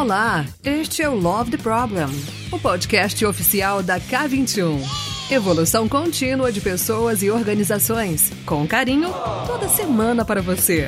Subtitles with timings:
[0.00, 2.06] Olá, este é o Love the Problem,
[2.50, 4.80] o podcast oficial da K21.
[5.30, 9.12] Evolução contínua de pessoas e organizações, com carinho,
[9.46, 10.86] toda semana para você.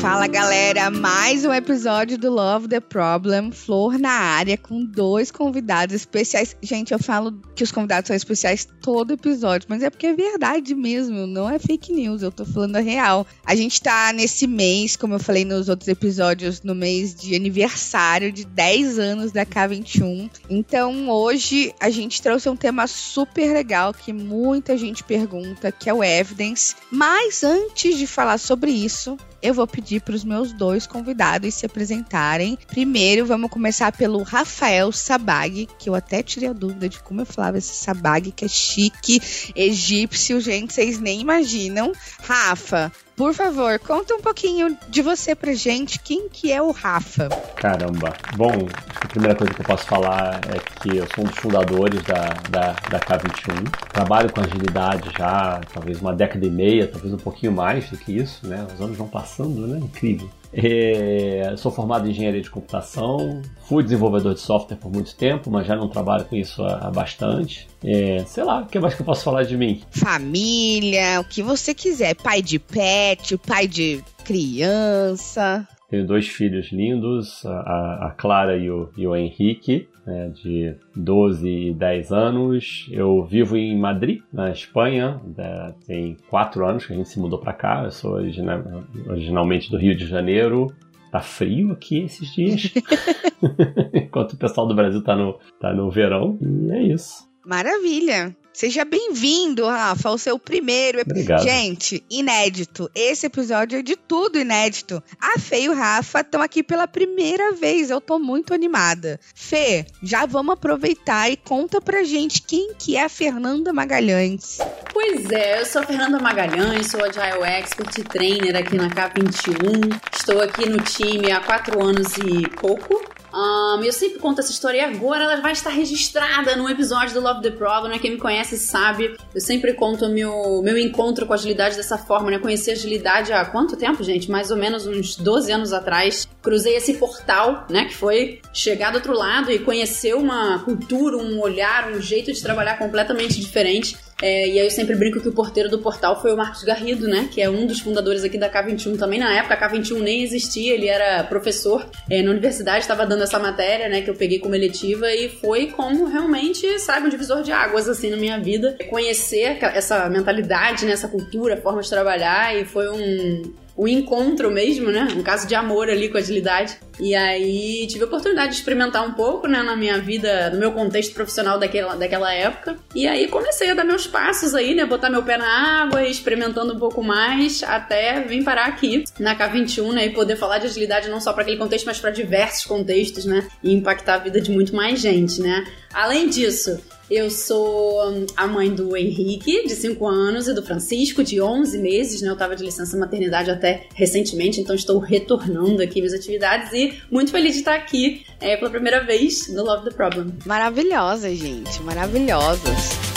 [0.00, 5.94] Fala galera, mais um episódio do Love the Problem, Flor na área, com dois convidados
[5.94, 6.56] especiais.
[6.62, 10.74] Gente, eu falo que os convidados são especiais todo episódio, mas é porque é verdade
[10.74, 13.26] mesmo, não é fake news, eu tô falando a real.
[13.44, 18.32] A gente tá nesse mês, como eu falei nos outros episódios, no mês de aniversário
[18.32, 20.30] de 10 anos da K21.
[20.48, 25.92] Então hoje a gente trouxe um tema super legal que muita gente pergunta, que é
[25.92, 26.74] o Evidence.
[26.90, 31.66] Mas antes de falar sobre isso, eu vou pedir para os meus dois convidados se
[31.66, 32.58] apresentarem.
[32.68, 37.26] Primeiro, vamos começar pelo Rafael Sabag, que eu até tirei a dúvida de como eu
[37.26, 39.20] falava esse Sabag, que é chique,
[39.56, 41.92] egípcio, gente, vocês nem imaginam.
[42.22, 46.00] Rafa, por favor, conta um pouquinho de você pra gente.
[46.00, 47.28] Quem que é o Rafa?
[47.54, 48.14] Caramba.
[48.34, 48.50] Bom,
[48.98, 52.32] a primeira coisa que eu posso falar é que eu sou um dos fundadores da,
[52.48, 53.70] da, da K21.
[53.92, 58.16] Trabalho com agilidade já talvez uma década e meia, talvez um pouquinho mais do que
[58.16, 58.66] isso, né?
[58.74, 59.78] Os anos vão passando, né?
[59.78, 60.30] Incrível.
[60.52, 65.66] É, sou formado em engenharia de computação, fui desenvolvedor de software por muito tempo, mas
[65.66, 67.68] já não trabalho com isso há, há bastante.
[67.84, 69.82] É, sei lá, o que mais que eu posso falar de mim?
[69.90, 72.14] Família, o que você quiser.
[72.16, 75.66] Pai de pet, pai de criança.
[75.88, 81.48] Tenho dois filhos lindos, a, a Clara e o, e o Henrique, né, de 12
[81.48, 82.88] e 10 anos.
[82.90, 87.38] Eu vivo em Madrid, na Espanha, né, tem 4 anos que a gente se mudou
[87.38, 87.84] para cá.
[87.84, 88.62] Eu sou original,
[89.06, 90.72] originalmente do Rio de Janeiro.
[91.10, 92.72] Tá frio aqui esses dias,
[93.92, 96.38] enquanto o pessoal do Brasil tá no, tá no verão.
[96.40, 97.28] E é isso.
[97.44, 98.36] Maravilha!
[98.52, 101.44] Seja bem-vindo, Rafa, ao seu primeiro episódio.
[101.44, 102.90] Gente, inédito.
[102.94, 105.00] Esse episódio é de tudo inédito.
[105.20, 107.90] A Fê e o Rafa estão aqui pela primeira vez.
[107.90, 109.20] Eu tô muito animada.
[109.34, 114.58] Fê, já vamos aproveitar e conta pra gente quem que é a Fernanda Magalhães.
[114.92, 120.00] Pois é, eu sou a Fernanda Magalhães, sou Agile Expert Trainer aqui na K21.
[120.12, 123.00] Estou aqui no time há quatro anos e pouco.
[123.32, 127.20] Um, eu sempre conto essa história e agora ela vai estar registrada num episódio do
[127.20, 127.92] Love the Problem.
[127.92, 127.98] Né?
[127.98, 132.30] Quem me conhece sabe, eu sempre conto meu, meu encontro com a agilidade dessa forma,
[132.30, 132.38] né?
[132.38, 134.30] Conheci a agilidade há quanto tempo, gente?
[134.30, 136.28] Mais ou menos uns 12 anos atrás.
[136.42, 137.84] Cruzei esse portal, né?
[137.84, 142.42] Que foi chegar do outro lado e conhecer uma cultura, um olhar, um jeito de
[142.42, 143.96] trabalhar completamente diferente.
[144.22, 147.08] É, e aí eu sempre brinco que o porteiro do portal foi o Marcos Garrido,
[147.08, 147.28] né?
[147.30, 149.18] Que é um dos fundadores aqui da K21 também.
[149.18, 153.38] Na época a K21 nem existia, ele era professor é, na universidade, estava dando essa
[153.38, 154.02] matéria, né?
[154.02, 158.10] Que eu peguei como eletiva e foi como realmente, sabe, um divisor de águas assim
[158.10, 158.76] na minha vida.
[158.88, 160.92] Conhecer essa mentalidade, né?
[160.92, 163.42] Essa cultura, forma de trabalhar e foi um,
[163.80, 165.08] o encontro mesmo, né?
[165.16, 166.76] Um caso de amor ali com agilidade.
[167.00, 170.70] E aí tive a oportunidade de experimentar um pouco, né, na minha vida, no meu
[170.72, 172.76] contexto profissional daquela, daquela época.
[172.94, 174.84] E aí comecei a dar meus passos aí, né?
[174.84, 179.94] Botar meu pé na água, experimentando um pouco mais, até vir parar aqui na K21,
[179.94, 180.04] né?
[180.04, 183.48] E poder falar de agilidade não só para aquele contexto, mas para diversos contextos, né?
[183.62, 185.64] E impactar a vida de muito mais gente, né?
[185.94, 186.78] Além disso,
[187.10, 191.78] eu sou hum, a mãe do Henrique, de 5 anos, e do Francisco, de 11
[191.78, 192.30] meses, né?
[192.30, 197.32] Eu tava de licença maternidade até recentemente, então estou retornando aqui minhas atividades e muito
[197.32, 200.32] feliz de estar aqui é, pela primeira vez no Love the Problem.
[200.46, 203.09] Maravilhosa, gente, maravilhosas.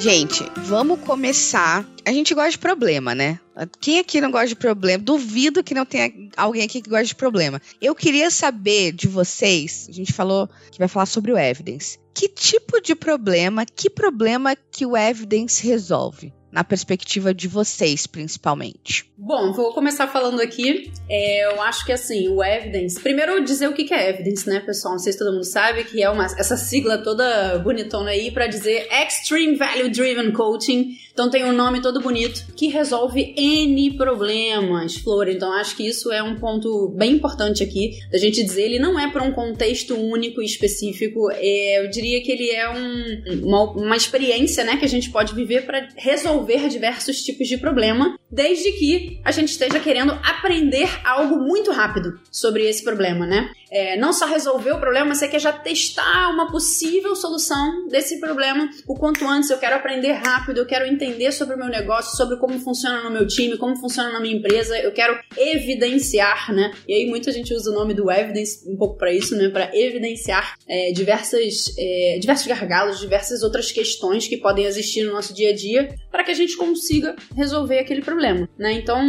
[0.00, 1.86] Gente, vamos começar.
[2.06, 3.38] A gente gosta de problema, né?
[3.78, 5.04] Quem aqui não gosta de problema?
[5.04, 7.60] Duvido que não tenha alguém aqui que gosta de problema.
[7.82, 11.98] Eu queria saber de vocês, a gente falou que vai falar sobre o evidence.
[12.14, 16.32] Que tipo de problema, que problema que o evidence resolve?
[16.50, 19.10] Na perspectiva de vocês, principalmente?
[19.16, 20.90] Bom, vou começar falando aqui.
[21.08, 22.98] É, eu acho que assim, o evidence.
[23.00, 24.94] Primeiro, dizer o que é evidence, né, pessoal?
[24.94, 28.46] Não sei se todo mundo sabe que é uma, essa sigla toda bonitona aí para
[28.46, 30.96] dizer Extreme Value Driven Coaching.
[31.12, 35.28] Então tem um nome todo bonito que resolve N problemas, Flor.
[35.28, 38.62] Então acho que isso é um ponto bem importante aqui da gente dizer.
[38.62, 41.30] Ele não é para um contexto único e específico.
[41.32, 45.34] É, eu diria que ele é um, uma, uma experiência, né, que a gente pode
[45.34, 50.88] viver para resolver resolver diversos tipos de problema, desde que a gente esteja querendo aprender
[51.04, 53.50] algo muito rápido sobre esse problema, né?
[53.70, 58.68] É, não só resolver o problema, você quer já testar uma possível solução desse problema
[58.86, 59.48] o quanto antes.
[59.48, 63.10] Eu quero aprender rápido, eu quero entender sobre o meu negócio, sobre como funciona no
[63.10, 64.76] meu time, como funciona na minha empresa.
[64.78, 66.72] Eu quero evidenciar, né?
[66.88, 69.48] E aí muita gente usa o nome do evidence um pouco para isso, né?
[69.48, 75.32] Para evidenciar é, diversas, é, diversos gargalos, diversas outras questões que podem existir no nosso
[75.32, 78.72] dia a dia, para que a gente consiga resolver aquele problema, né?
[78.72, 79.00] Então,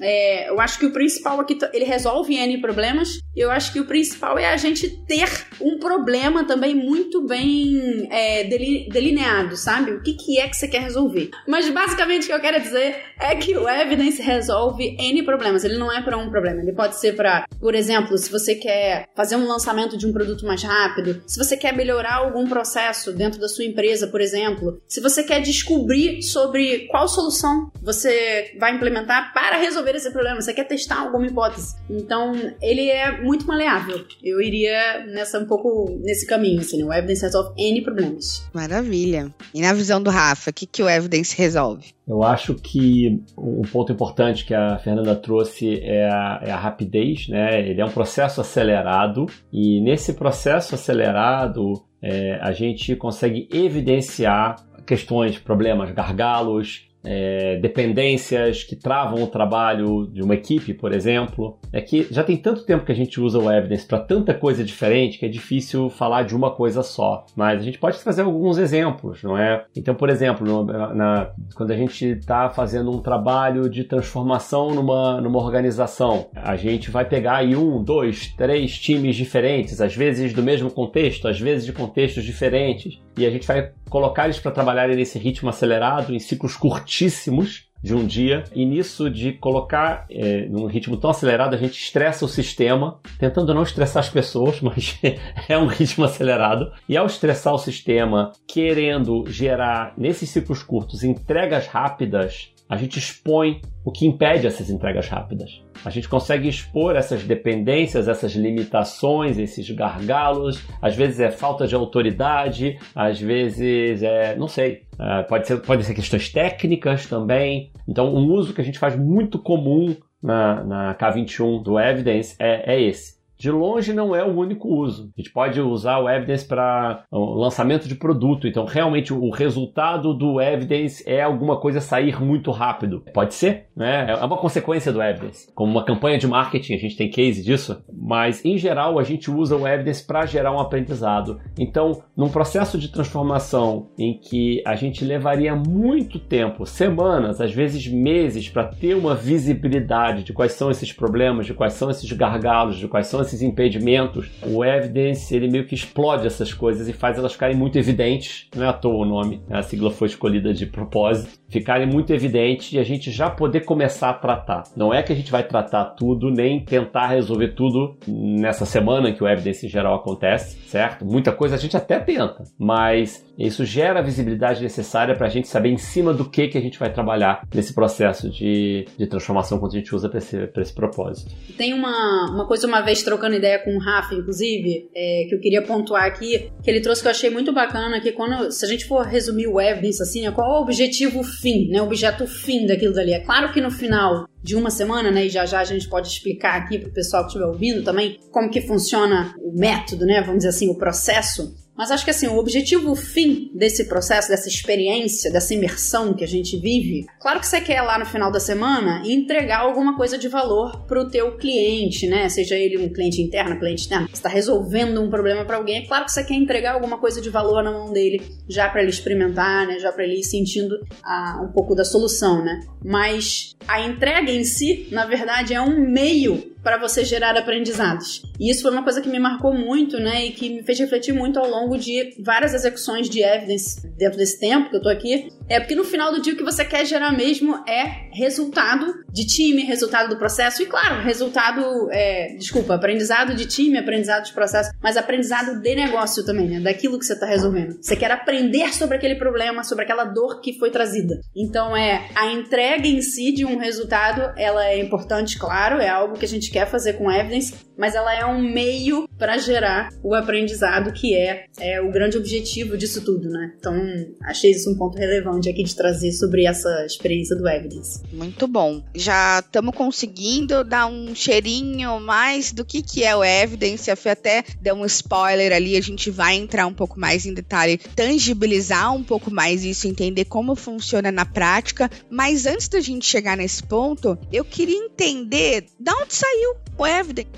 [0.00, 3.18] é, eu acho que o principal aqui ele resolve n problemas.
[3.34, 5.28] Eu acho que o principal é a gente ter
[5.60, 9.92] um problema também muito bem é, delineado, sabe?
[9.92, 11.30] O que, que é que você quer resolver.
[11.46, 15.64] Mas basicamente o que eu quero dizer é que o evidence resolve n problemas.
[15.64, 16.60] Ele não é para um problema.
[16.60, 20.46] Ele pode ser para, por exemplo, se você quer fazer um lançamento de um produto
[20.46, 25.00] mais rápido, se você quer melhorar algum processo dentro da sua empresa, por exemplo, se
[25.00, 30.64] você quer descobrir sobre qual solução você vai implementar para resolver esse problema, você quer
[30.64, 31.76] testar alguma hipótese.
[31.88, 34.04] Então, ele é muito maleável.
[34.22, 36.84] Eu iria nessa um pouco nesse caminho, assim, né?
[36.84, 38.48] o evidence resolve N problemas.
[38.52, 39.32] Maravilha.
[39.52, 41.94] E na visão do Rafa, o que, que o evidence resolve?
[42.06, 47.28] Eu acho que um ponto importante que a Fernanda trouxe é a, é a, rapidez,
[47.28, 47.66] né?
[47.66, 55.38] Ele é um processo acelerado e nesse processo acelerado é, a gente consegue evidenciar questões,
[55.38, 61.58] problemas, gargalos, é, dependências que travam o trabalho de uma equipe, por exemplo.
[61.74, 64.62] É que já tem tanto tempo que a gente usa o Evidence para tanta coisa
[64.62, 67.26] diferente que é difícil falar de uma coisa só.
[67.34, 69.64] Mas a gente pode trazer alguns exemplos, não é?
[69.74, 75.20] Então, por exemplo, no, na, quando a gente está fazendo um trabalho de transformação numa,
[75.20, 80.44] numa organização, a gente vai pegar aí um, dois, três times diferentes, às vezes do
[80.44, 84.94] mesmo contexto, às vezes de contextos diferentes, e a gente vai colocar eles para trabalharem
[84.94, 90.64] nesse ritmo acelerado, em ciclos curtíssimos de um dia, e nisso de colocar é, num
[90.64, 94.98] ritmo tão acelerado, a gente estressa o sistema, tentando não estressar as pessoas, mas
[95.46, 96.72] é um ritmo acelerado.
[96.88, 103.60] E ao estressar o sistema, querendo gerar nesses ciclos curtos entregas rápidas, a gente expõe
[103.84, 105.62] o que impede essas entregas rápidas.
[105.84, 110.62] A gente consegue expor essas dependências, essas limitações, esses gargalos.
[110.80, 115.84] Às vezes é falta de autoridade, às vezes é, não sei, é, pode ser, pode
[115.84, 117.72] ser questões técnicas também.
[117.88, 122.74] Então, um uso que a gente faz muito comum na, na K21 do Evidence é,
[122.74, 125.12] é esse de longe não é o único uso.
[125.14, 128.48] A gente pode usar o Evidence para lançamento de produto.
[128.48, 133.04] Então, realmente, o resultado do Evidence é alguma coisa sair muito rápido.
[133.12, 134.06] Pode ser, né?
[134.08, 135.52] É uma consequência do Evidence.
[135.54, 137.84] Como uma campanha de marketing, a gente tem case disso.
[137.92, 141.38] Mas, em geral, a gente usa o Evidence para gerar um aprendizado.
[141.58, 147.86] Então, num processo de transformação em que a gente levaria muito tempo, semanas, às vezes
[147.86, 152.78] meses, para ter uma visibilidade de quais são esses problemas, de quais são esses gargalos,
[152.78, 157.18] de quais são esses impedimentos, o evidence ele meio que explode essas coisas e faz
[157.18, 158.48] elas ficarem muito evidentes.
[158.54, 161.38] Não é à toa o nome, a sigla foi escolhida de propósito.
[161.54, 164.64] Ficarem muito evidentes e a gente já poder começar a tratar.
[164.76, 169.22] Não é que a gente vai tratar tudo, nem tentar resolver tudo nessa semana que
[169.22, 171.04] o evidence em geral acontece, certo?
[171.04, 175.46] Muita coisa a gente até tenta, mas isso gera a visibilidade necessária para a gente
[175.46, 179.60] saber em cima do que, que a gente vai trabalhar nesse processo de, de transformação
[179.60, 181.32] quando a gente usa para esse, esse propósito.
[181.56, 185.40] Tem uma, uma coisa, uma vez trocando ideia com o Rafa, inclusive, é, que eu
[185.40, 188.68] queria pontuar aqui, que ele trouxe que eu achei muito bacana, que quando, se a
[188.68, 192.66] gente for resumir o evidence assim, qual é o objetivo fim, né, o objeto fim
[192.66, 193.12] daquilo dali?
[193.12, 196.08] É claro que no final de uma semana, né, e já já a gente pode
[196.08, 200.22] explicar aqui para o pessoal que estiver ouvindo também como que funciona o método, né,
[200.22, 204.48] vamos dizer assim, o processo, mas acho que assim, o objetivo fim desse processo, dessa
[204.48, 208.40] experiência, dessa imersão que a gente vive, claro que você quer lá no final da
[208.40, 212.28] semana entregar alguma coisa de valor para o teu cliente, né?
[212.28, 216.04] Seja ele um cliente interno, cliente externo, está resolvendo um problema para alguém, é claro
[216.04, 219.66] que você quer entregar alguma coisa de valor na mão dele, já para ele experimentar,
[219.66, 219.78] né?
[219.78, 222.60] Já para ele ir sentindo a, um pouco da solução, né?
[222.84, 228.22] Mas a entrega em si, na verdade, é um meio para você gerar aprendizados.
[228.40, 231.12] E isso foi uma coisa que me marcou muito, né, e que me fez refletir
[231.12, 235.28] muito ao longo de várias execuções de evidence dentro desse tempo que eu tô aqui.
[235.48, 239.26] É porque no final do dia o que você quer gerar mesmo é resultado de
[239.26, 244.70] time, resultado do processo e, claro, resultado, é, desculpa, aprendizado de time, aprendizado de processo,
[244.82, 247.76] mas aprendizado de negócio também, né, daquilo que você tá resolvendo.
[247.80, 251.20] Você quer aprender sobre aquele problema, sobre aquela dor que foi trazida.
[251.36, 256.18] Então, é a entrega em si de um resultado, ela é importante, claro, é algo
[256.18, 260.14] que a gente quer fazer com evidence, mas ela é um meio para gerar o
[260.14, 263.54] aprendizado que é, é o grande objetivo disso tudo, né?
[263.58, 263.74] Então,
[264.22, 268.00] achei isso um ponto relevante aqui de trazer sobre essa experiência do evidence.
[268.12, 268.84] Muito bom.
[268.94, 273.90] Já estamos conseguindo dar um cheirinho mais do que, que é o evidence.
[273.90, 277.34] A Fê até deu um spoiler ali, a gente vai entrar um pouco mais em
[277.34, 281.90] detalhe, tangibilizar um pouco mais isso, entender como funciona na prática.
[282.08, 286.43] Mas antes da gente chegar nesse ponto, eu queria entender de onde saiu
[286.78, 287.28] o evidence.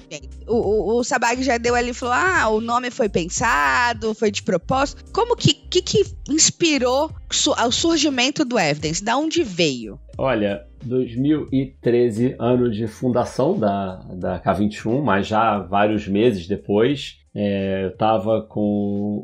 [0.46, 4.30] O, o, o Sabag já deu ali e falou: ah, o nome foi pensado, foi
[4.30, 5.04] de propósito.
[5.12, 9.04] Como que, que, que inspirou o surgimento do evidence?
[9.04, 9.98] Da onde veio?
[10.16, 17.88] Olha, 2013, ano de fundação da, da K21, mas já vários meses depois, é, eu
[17.88, 18.60] estava com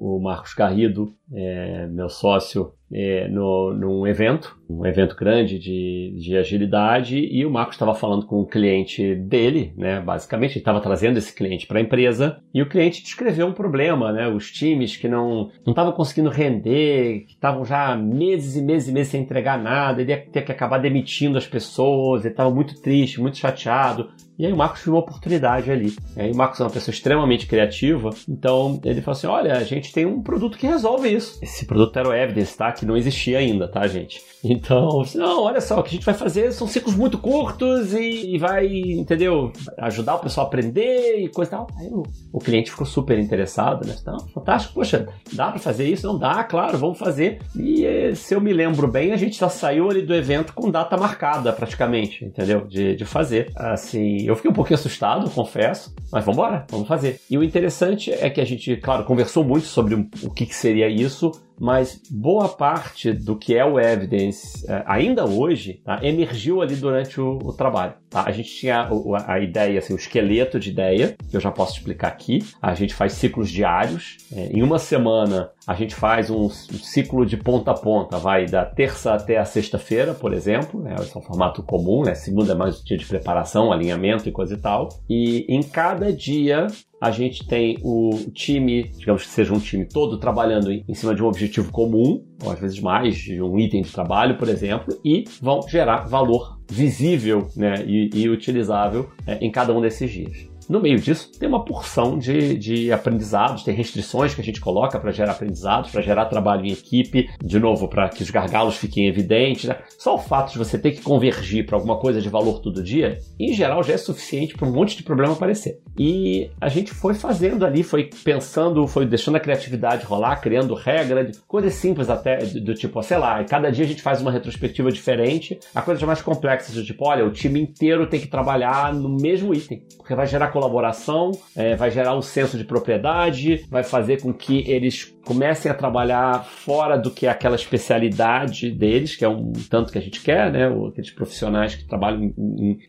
[0.01, 6.37] o Marcos Garrido, é, meu sócio, é, no, num evento, um evento grande de, de
[6.37, 10.01] agilidade, e o Marcos estava falando com um cliente dele, né?
[10.01, 14.13] Basicamente, ele estava trazendo esse cliente para a empresa, e o cliente descreveu um problema,
[14.13, 14.29] né?
[14.29, 19.11] Os times que não estavam conseguindo render, que estavam já meses e meses e meses
[19.11, 23.21] sem entregar nada, ele ia ter que acabar demitindo as pessoas, ele estava muito triste,
[23.21, 24.11] muito chateado.
[24.39, 25.95] E aí o Marcos viu uma oportunidade ali.
[26.17, 29.63] E aí o Marcos é uma pessoa extremamente criativa, então ele falou assim: olha, a
[29.63, 31.22] gente tem um produto que resolve isso.
[31.43, 32.73] Esse produto era o Evidence, tá?
[32.73, 34.23] Que não existia ainda, tá, gente?
[34.45, 38.35] Então, não, olha só, o que a gente vai fazer são ciclos muito curtos e,
[38.35, 39.53] e vai, entendeu?
[39.79, 41.67] Ajudar o pessoal a aprender e coisa e tal.
[41.79, 42.03] Aí o,
[42.33, 43.95] o cliente ficou super interessado, né?
[44.01, 46.07] Então, fantástico, poxa, dá para fazer isso?
[46.07, 47.41] Não dá, claro, vamos fazer.
[47.55, 50.71] E eh, se eu me lembro bem, a gente já saiu ali do evento com
[50.71, 52.67] data marcada praticamente, entendeu?
[52.67, 53.51] De, de fazer.
[53.55, 57.21] Assim, eu fiquei um pouquinho assustado, confesso, mas vamos embora, vamos fazer.
[57.31, 60.89] E o interessante é que a gente, claro, conversou muito sobre o que, que seria
[60.89, 61.12] isso,
[61.61, 67.21] mas boa parte do que é o evidence é, ainda hoje tá, emergiu ali durante
[67.21, 67.95] o, o trabalho.
[68.11, 68.25] Tá?
[68.27, 71.79] A gente tinha a, a, ideia, assim, o esqueleto de ideia, que eu já posso
[71.79, 72.41] explicar aqui.
[72.61, 74.17] A gente faz ciclos diários.
[74.33, 78.65] É, em uma semana a gente faz um, ciclo de ponta a ponta, vai da
[78.65, 80.81] terça até a sexta-feira, por exemplo.
[80.81, 80.95] Né?
[80.99, 82.15] Esse é um formato comum, né?
[82.15, 84.89] Segunda é mais o dia de preparação, alinhamento e coisa e tal.
[85.09, 86.67] E em cada dia
[87.01, 91.23] a gente tem o time, digamos que seja um time todo trabalhando em cima de
[91.23, 95.25] um objetivo comum, ou às vezes mais, de um item de trabalho, por exemplo, e
[95.41, 100.52] vão gerar valor visível né, e, e utilizável é, em cada um desses dias.
[100.73, 104.99] No meio disso, tem uma porção de, de aprendizados, tem restrições que a gente coloca
[104.99, 109.07] para gerar aprendizados, para gerar trabalho em equipe, de novo, para que os gargalos fiquem
[109.07, 109.67] evidentes.
[109.69, 109.77] Né?
[109.99, 113.19] Só o fato de você ter que convergir para alguma coisa de valor todo dia,
[113.39, 115.79] em geral, já é suficiente para um monte de problema aparecer.
[115.99, 121.39] E a gente foi fazendo ali, foi pensando, foi deixando a criatividade rolar, criando regras,
[121.47, 124.91] coisas simples até, do, do tipo, sei lá, cada dia a gente faz uma retrospectiva
[124.91, 129.11] diferente, a coisas mais complexas, do tipo, olha, o time inteiro tem que trabalhar no
[129.11, 134.23] mesmo item, porque vai gerar colaboração, é, vai gerar um senso de propriedade, vai fazer
[134.23, 139.29] com que eles comecem a trabalhar fora do que é aquela especialidade deles, que é
[139.29, 140.67] um tanto que a gente quer, né?
[140.89, 142.33] Aqueles profissionais que trabalham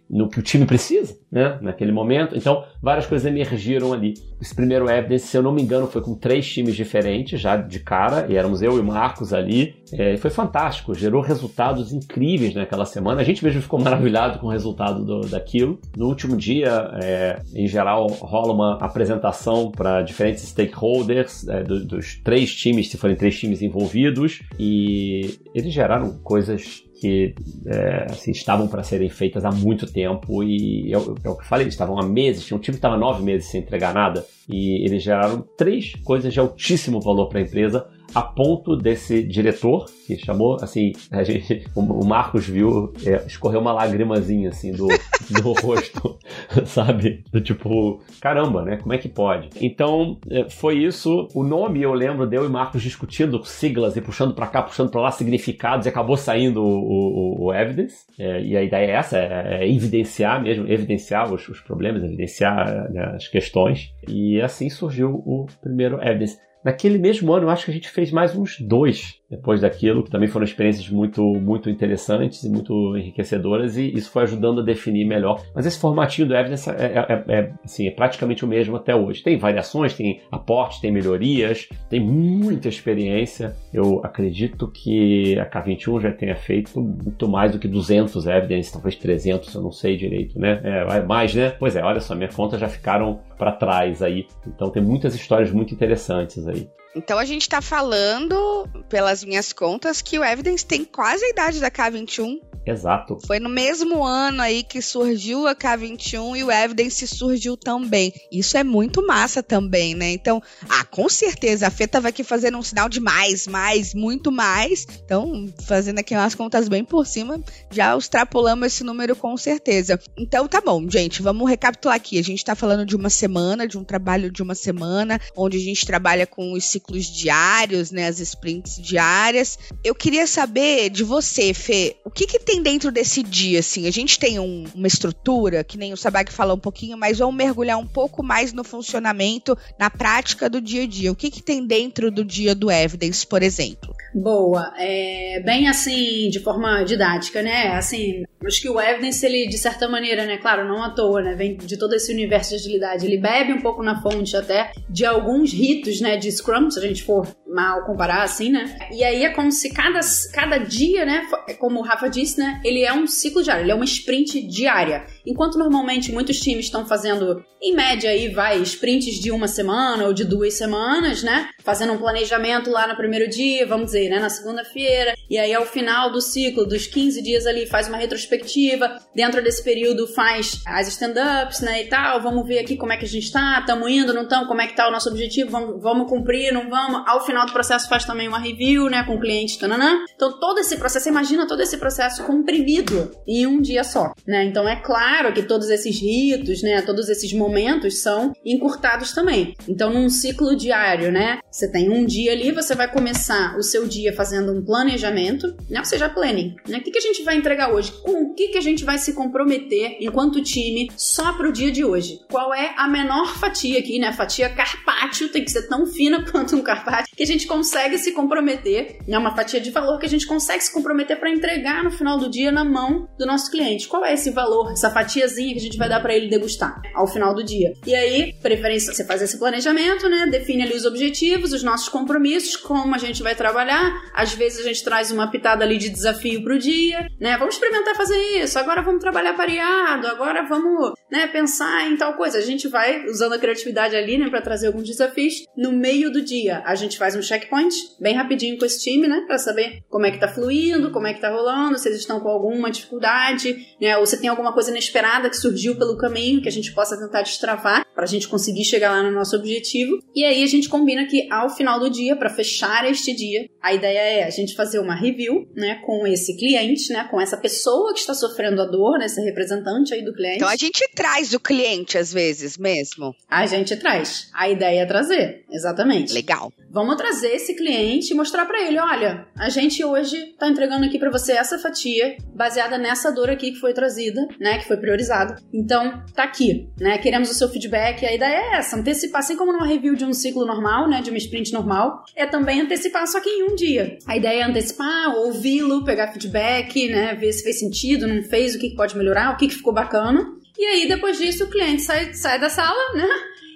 [0.09, 1.57] no que o time precisa, né?
[1.61, 2.35] Naquele momento.
[2.35, 4.13] Então, várias coisas emergiram ali.
[4.41, 7.79] Esse primeiro Evidence, se eu não me engano, foi com três times diferentes já de
[7.79, 9.75] cara, e éramos eu e o Marcos ali.
[9.93, 13.21] É, foi fantástico, gerou resultados incríveis naquela semana.
[13.21, 15.79] A gente mesmo ficou maravilhado com o resultado do, daquilo.
[15.95, 22.22] No último dia, é, em geral, rola uma apresentação para diferentes stakeholders é, do, dos
[22.23, 27.35] três times, se forem três times envolvidos, e eles geraram coisas que
[27.67, 31.37] é, assim, estavam para serem feitas há muito tempo e é, é o que eu
[31.43, 34.25] falei, eles estavam há meses, tinha um time que estava nove meses sem entregar nada
[34.47, 39.85] e eles geraram três coisas de altíssimo valor para a empresa a ponto desse diretor,
[40.05, 44.87] que chamou, assim, a gente, o Marcos viu, é, escorreu uma lagrimazinha, assim, do,
[45.41, 46.17] do rosto,
[46.65, 47.23] sabe?
[47.31, 48.77] Do tipo, caramba, né?
[48.77, 49.49] Como é que pode?
[49.61, 51.27] Então, é, foi isso.
[51.33, 55.01] O nome, eu lembro, deu e Marcos discutindo siglas e puxando para cá, puxando para
[55.01, 58.05] lá significados, e acabou saindo o, o, o Evidence.
[58.19, 62.91] É, e a ideia é essa, é, é evidenciar mesmo, evidenciar os, os problemas, evidenciar
[62.91, 63.91] né, as questões.
[64.07, 66.37] E assim surgiu o primeiro Evidence.
[66.63, 70.11] Naquele mesmo ano, eu acho que a gente fez mais uns dois depois daquilo, que
[70.11, 75.05] também foram experiências muito, muito interessantes e muito enriquecedoras, e isso foi ajudando a definir
[75.05, 75.43] melhor.
[75.55, 78.95] Mas esse formatinho do Evidence é, é, é, é assim, é praticamente o mesmo até
[78.95, 79.23] hoje.
[79.23, 83.55] Tem variações, tem aportes, tem melhorias, tem muita experiência.
[83.73, 88.95] Eu acredito que a K21 já tenha feito muito mais do que 200 Evidence, talvez
[88.95, 90.61] 300, eu não sei direito, né?
[90.63, 91.49] É, mais, né?
[91.57, 94.27] Pois é, olha só, minhas contas já ficaram para trás aí.
[94.47, 96.67] Então tem muitas histórias muito interessantes aí.
[96.95, 101.59] Então a gente está falando, pelas minhas contas, que o Evidence tem quase a idade
[101.59, 102.39] da K21.
[102.65, 103.19] Exato.
[103.27, 108.13] Foi no mesmo ano aí que surgiu a K21 e o Evidence surgiu também.
[108.31, 110.11] Isso é muito massa também, né?
[110.11, 114.31] Então, ah, com certeza, a Fê tava aqui fazendo um sinal de mais, mais, muito
[114.31, 114.87] mais.
[115.03, 119.99] Então, fazendo aqui umas contas bem por cima, já extrapolamos esse número com certeza.
[120.17, 122.17] Então, tá bom, gente, vamos recapitular aqui.
[122.17, 125.61] A gente tá falando de uma semana, de um trabalho de uma semana, onde a
[125.61, 129.57] gente trabalha com os ciclos diários, né, as sprints diárias.
[129.83, 133.87] Eu queria saber de você, Fê, o que que tem dentro desse dia, assim?
[133.87, 137.35] A gente tem um, uma estrutura, que nem o Sabag falou um pouquinho, mas vamos
[137.35, 141.11] mergulhar um pouco mais no funcionamento, na prática do dia a dia.
[141.11, 143.95] O que que tem dentro do dia do Evidence, por exemplo?
[144.13, 144.73] Boa.
[144.77, 147.69] É, bem assim, de forma didática, né?
[147.69, 150.37] Assim, acho que o Evidence, ele, de certa maneira, né?
[150.37, 151.35] Claro, não à toa, né?
[151.35, 153.05] Vem de todo esse universo de agilidade.
[153.05, 156.17] Ele bebe um pouco na fonte até de alguns ritos, né?
[156.17, 158.75] De Scrum, se a gente for mal comparar, assim, né?
[158.91, 159.99] E aí é como se cada,
[160.33, 161.27] cada dia, né?
[161.59, 162.59] Como o Rafa disse, né?
[162.63, 165.05] Ele é um ciclo diário, ele é uma sprint diária.
[165.25, 170.13] Enquanto normalmente muitos times estão fazendo, em média, aí vai sprints de uma semana ou
[170.13, 171.49] de duas semanas, né?
[171.63, 174.19] Fazendo um planejamento lá no primeiro dia, vamos dizer, né?
[174.19, 175.13] Na segunda-feira.
[175.29, 178.99] E aí, ao final do ciclo, dos 15 dias ali, faz uma retrospectiva.
[179.15, 181.83] Dentro desse período, faz as stand-ups, né?
[181.83, 182.21] E tal.
[182.21, 183.59] Vamos ver aqui como é que a gente tá.
[183.61, 184.47] Estamos indo, não estamos?
[184.47, 185.49] Como é que tá o nosso objetivo?
[185.49, 187.01] Vamos, vamos cumprir, não vamos?
[187.07, 189.03] Ao final do processo, faz também uma review, né?
[189.03, 190.03] Com o cliente, tananã.
[190.13, 194.43] Então, todo esse processo, imagina todo esse processo comprimido em um dia só, né?
[194.43, 199.53] Então, é claro claro que todos esses ritos, né, todos esses momentos são encurtados também.
[199.69, 203.87] Então, num ciclo diário, né, você tem um dia ali, você vai começar o seu
[203.87, 206.55] dia fazendo um planejamento, né, ou seja, planning.
[206.67, 206.79] Né?
[206.79, 207.91] O que, que a gente vai entregar hoje?
[208.01, 211.71] Com o que, que a gente vai se comprometer enquanto time só para o dia
[211.71, 212.19] de hoje?
[212.31, 214.11] Qual é a menor fatia aqui, né?
[214.13, 218.13] Fatia carpaccio tem que ser tão fina quanto um carpaccio que a gente consegue se
[218.13, 219.15] comprometer, né?
[219.15, 222.31] Uma fatia de valor que a gente consegue se comprometer para entregar no final do
[222.31, 223.87] dia na mão do nosso cliente.
[223.87, 226.81] Qual é esse valor, essa fatia fatiazinha que a gente vai dar para ele degustar
[226.93, 227.73] ao final do dia.
[227.85, 230.27] E aí, preferência, você faz esse planejamento, né?
[230.27, 234.01] Define ali os objetivos, os nossos compromissos, como a gente vai trabalhar.
[234.13, 237.37] Às vezes a gente traz uma pitada ali de desafio pro dia, né?
[237.37, 238.57] Vamos experimentar fazer isso.
[238.57, 240.07] Agora vamos trabalhar pareado.
[240.07, 242.37] Agora vamos, né, pensar em tal coisa.
[242.37, 245.45] A gente vai usando a criatividade ali, né, para trazer alguns desafios.
[245.55, 249.23] No meio do dia, a gente faz um checkpoint bem rapidinho com esse time, né,
[249.27, 252.19] para saber como é que tá fluindo, como é que tá rolando, se eles estão
[252.19, 256.41] com alguma dificuldade, né, ou se tem alguma coisa inesperada inesperada que surgiu pelo caminho
[256.41, 259.99] que a gente possa tentar destravar para a gente conseguir chegar lá no nosso objetivo.
[260.15, 263.73] E aí a gente combina que ao final do dia, para fechar este dia, a
[263.73, 267.93] ideia é a gente fazer uma review, né, com esse cliente, né, com essa pessoa
[267.93, 270.37] que está sofrendo a dor, né, esse representante aí do cliente.
[270.37, 273.15] Então a gente traz o cliente às vezes mesmo.
[273.29, 274.29] A gente traz.
[274.33, 276.13] A ideia é trazer, exatamente.
[276.13, 276.51] Legal.
[276.71, 280.97] Vamos trazer esse cliente e mostrar para ele, olha, a gente hoje está entregando aqui
[280.97, 285.41] para você essa fatia baseada nessa dor aqui que foi trazida, né, que foi priorizado.
[285.53, 286.97] Então, tá aqui, né?
[286.97, 288.05] Queremos o seu feedback.
[288.05, 291.09] A ideia é essa, antecipar, assim como numa review de um ciclo normal, né, de
[291.09, 293.97] uma sprint normal, é também antecipar só que em um dia.
[294.05, 298.59] A ideia é antecipar, ouvi-lo, pegar feedback, né, ver se fez sentido, não fez, o
[298.59, 300.29] que pode melhorar, o que ficou bacana.
[300.59, 303.07] E aí, depois disso, o cliente sai, sai da sala, né?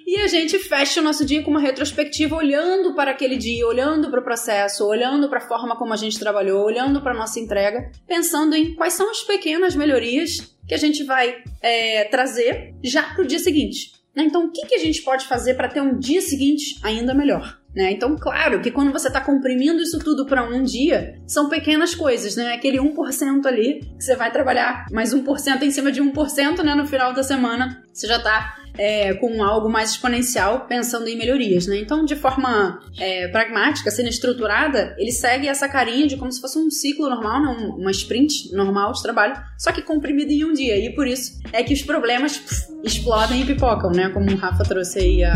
[0.06, 4.10] E a gente fecha o nosso dia com uma retrospectiva olhando para aquele dia, olhando
[4.10, 7.38] para o processo, olhando para a forma como a gente trabalhou, olhando para a nossa
[7.38, 13.02] entrega, pensando em quais são as pequenas melhorias que a gente vai é, trazer já
[13.14, 13.92] para o dia seguinte.
[14.14, 14.24] Né?
[14.24, 17.57] Então, o que, que a gente pode fazer para ter um dia seguinte ainda melhor?
[17.74, 17.92] Né?
[17.92, 22.34] Então, claro que quando você está comprimindo isso tudo para um dia, são pequenas coisas,
[22.34, 22.54] né?
[22.54, 26.74] Aquele 1% ali que você vai trabalhar mais 1% em cima de 1%, né?
[26.74, 31.66] No final da semana, você já está é, com algo mais exponencial, pensando em melhorias,
[31.66, 31.78] né?
[31.78, 36.58] Então, de forma é, pragmática, sendo estruturada, ele segue essa carinha de como se fosse
[36.58, 37.74] um ciclo normal, né?
[37.76, 40.76] uma sprint normal de trabalho, só que comprimido em um dia.
[40.76, 44.08] E por isso é que os problemas pff, explodem e pipocam, né?
[44.10, 45.32] Como o Rafa trouxe aí a,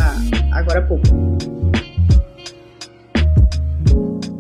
[0.53, 1.62] agora há pouco.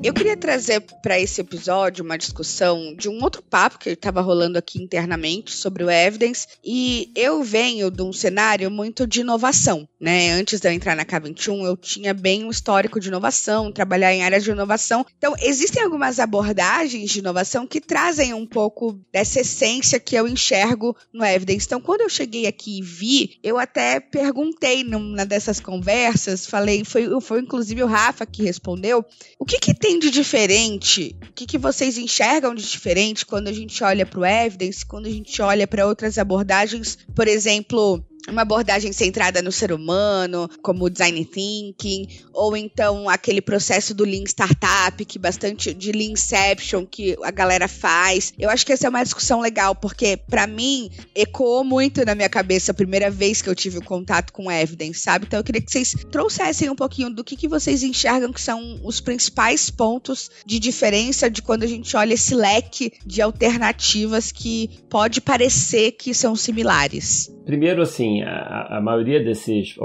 [0.05, 4.59] Eu queria trazer para esse episódio uma discussão de um outro papo que estava rolando
[4.59, 6.49] aqui internamente sobre o Evidence.
[6.65, 10.33] E eu venho de um cenário muito de inovação, né?
[10.33, 14.25] Antes de eu entrar na K21, eu tinha bem um histórico de inovação, trabalhar em
[14.25, 15.07] áreas de inovação.
[15.17, 20.97] Então, existem algumas abordagens de inovação que trazem um pouco dessa essência que eu enxergo
[21.12, 21.67] no Evidence.
[21.67, 27.09] Então, quando eu cheguei aqui e vi, eu até perguntei numa dessas conversas, falei, foi,
[27.21, 29.05] foi inclusive o Rafa que respondeu,
[29.38, 31.15] o que que tem tem de diferente?
[31.29, 35.07] O que, que vocês enxergam de diferente quando a gente olha para o evidence, quando
[35.07, 40.91] a gente olha para outras abordagens, por exemplo, uma abordagem centrada no ser humano, como
[40.91, 47.17] design thinking, ou então aquele processo do Lean Startup, que bastante de Lean Inception que
[47.23, 48.33] a galera faz.
[48.39, 52.29] Eu acho que essa é uma discussão legal, porque para mim ecoou muito na minha
[52.29, 55.27] cabeça a primeira vez que eu tive o contato com Evidence, sabe?
[55.27, 58.81] Então eu queria que vocês trouxessem um pouquinho do que, que vocês enxergam que são
[58.85, 64.71] os principais pontos de diferença de quando a gente olha esse leque de alternativas que
[64.89, 67.31] pode parecer que são similares.
[67.45, 69.77] Primeiro, assim, a, a maioria desses,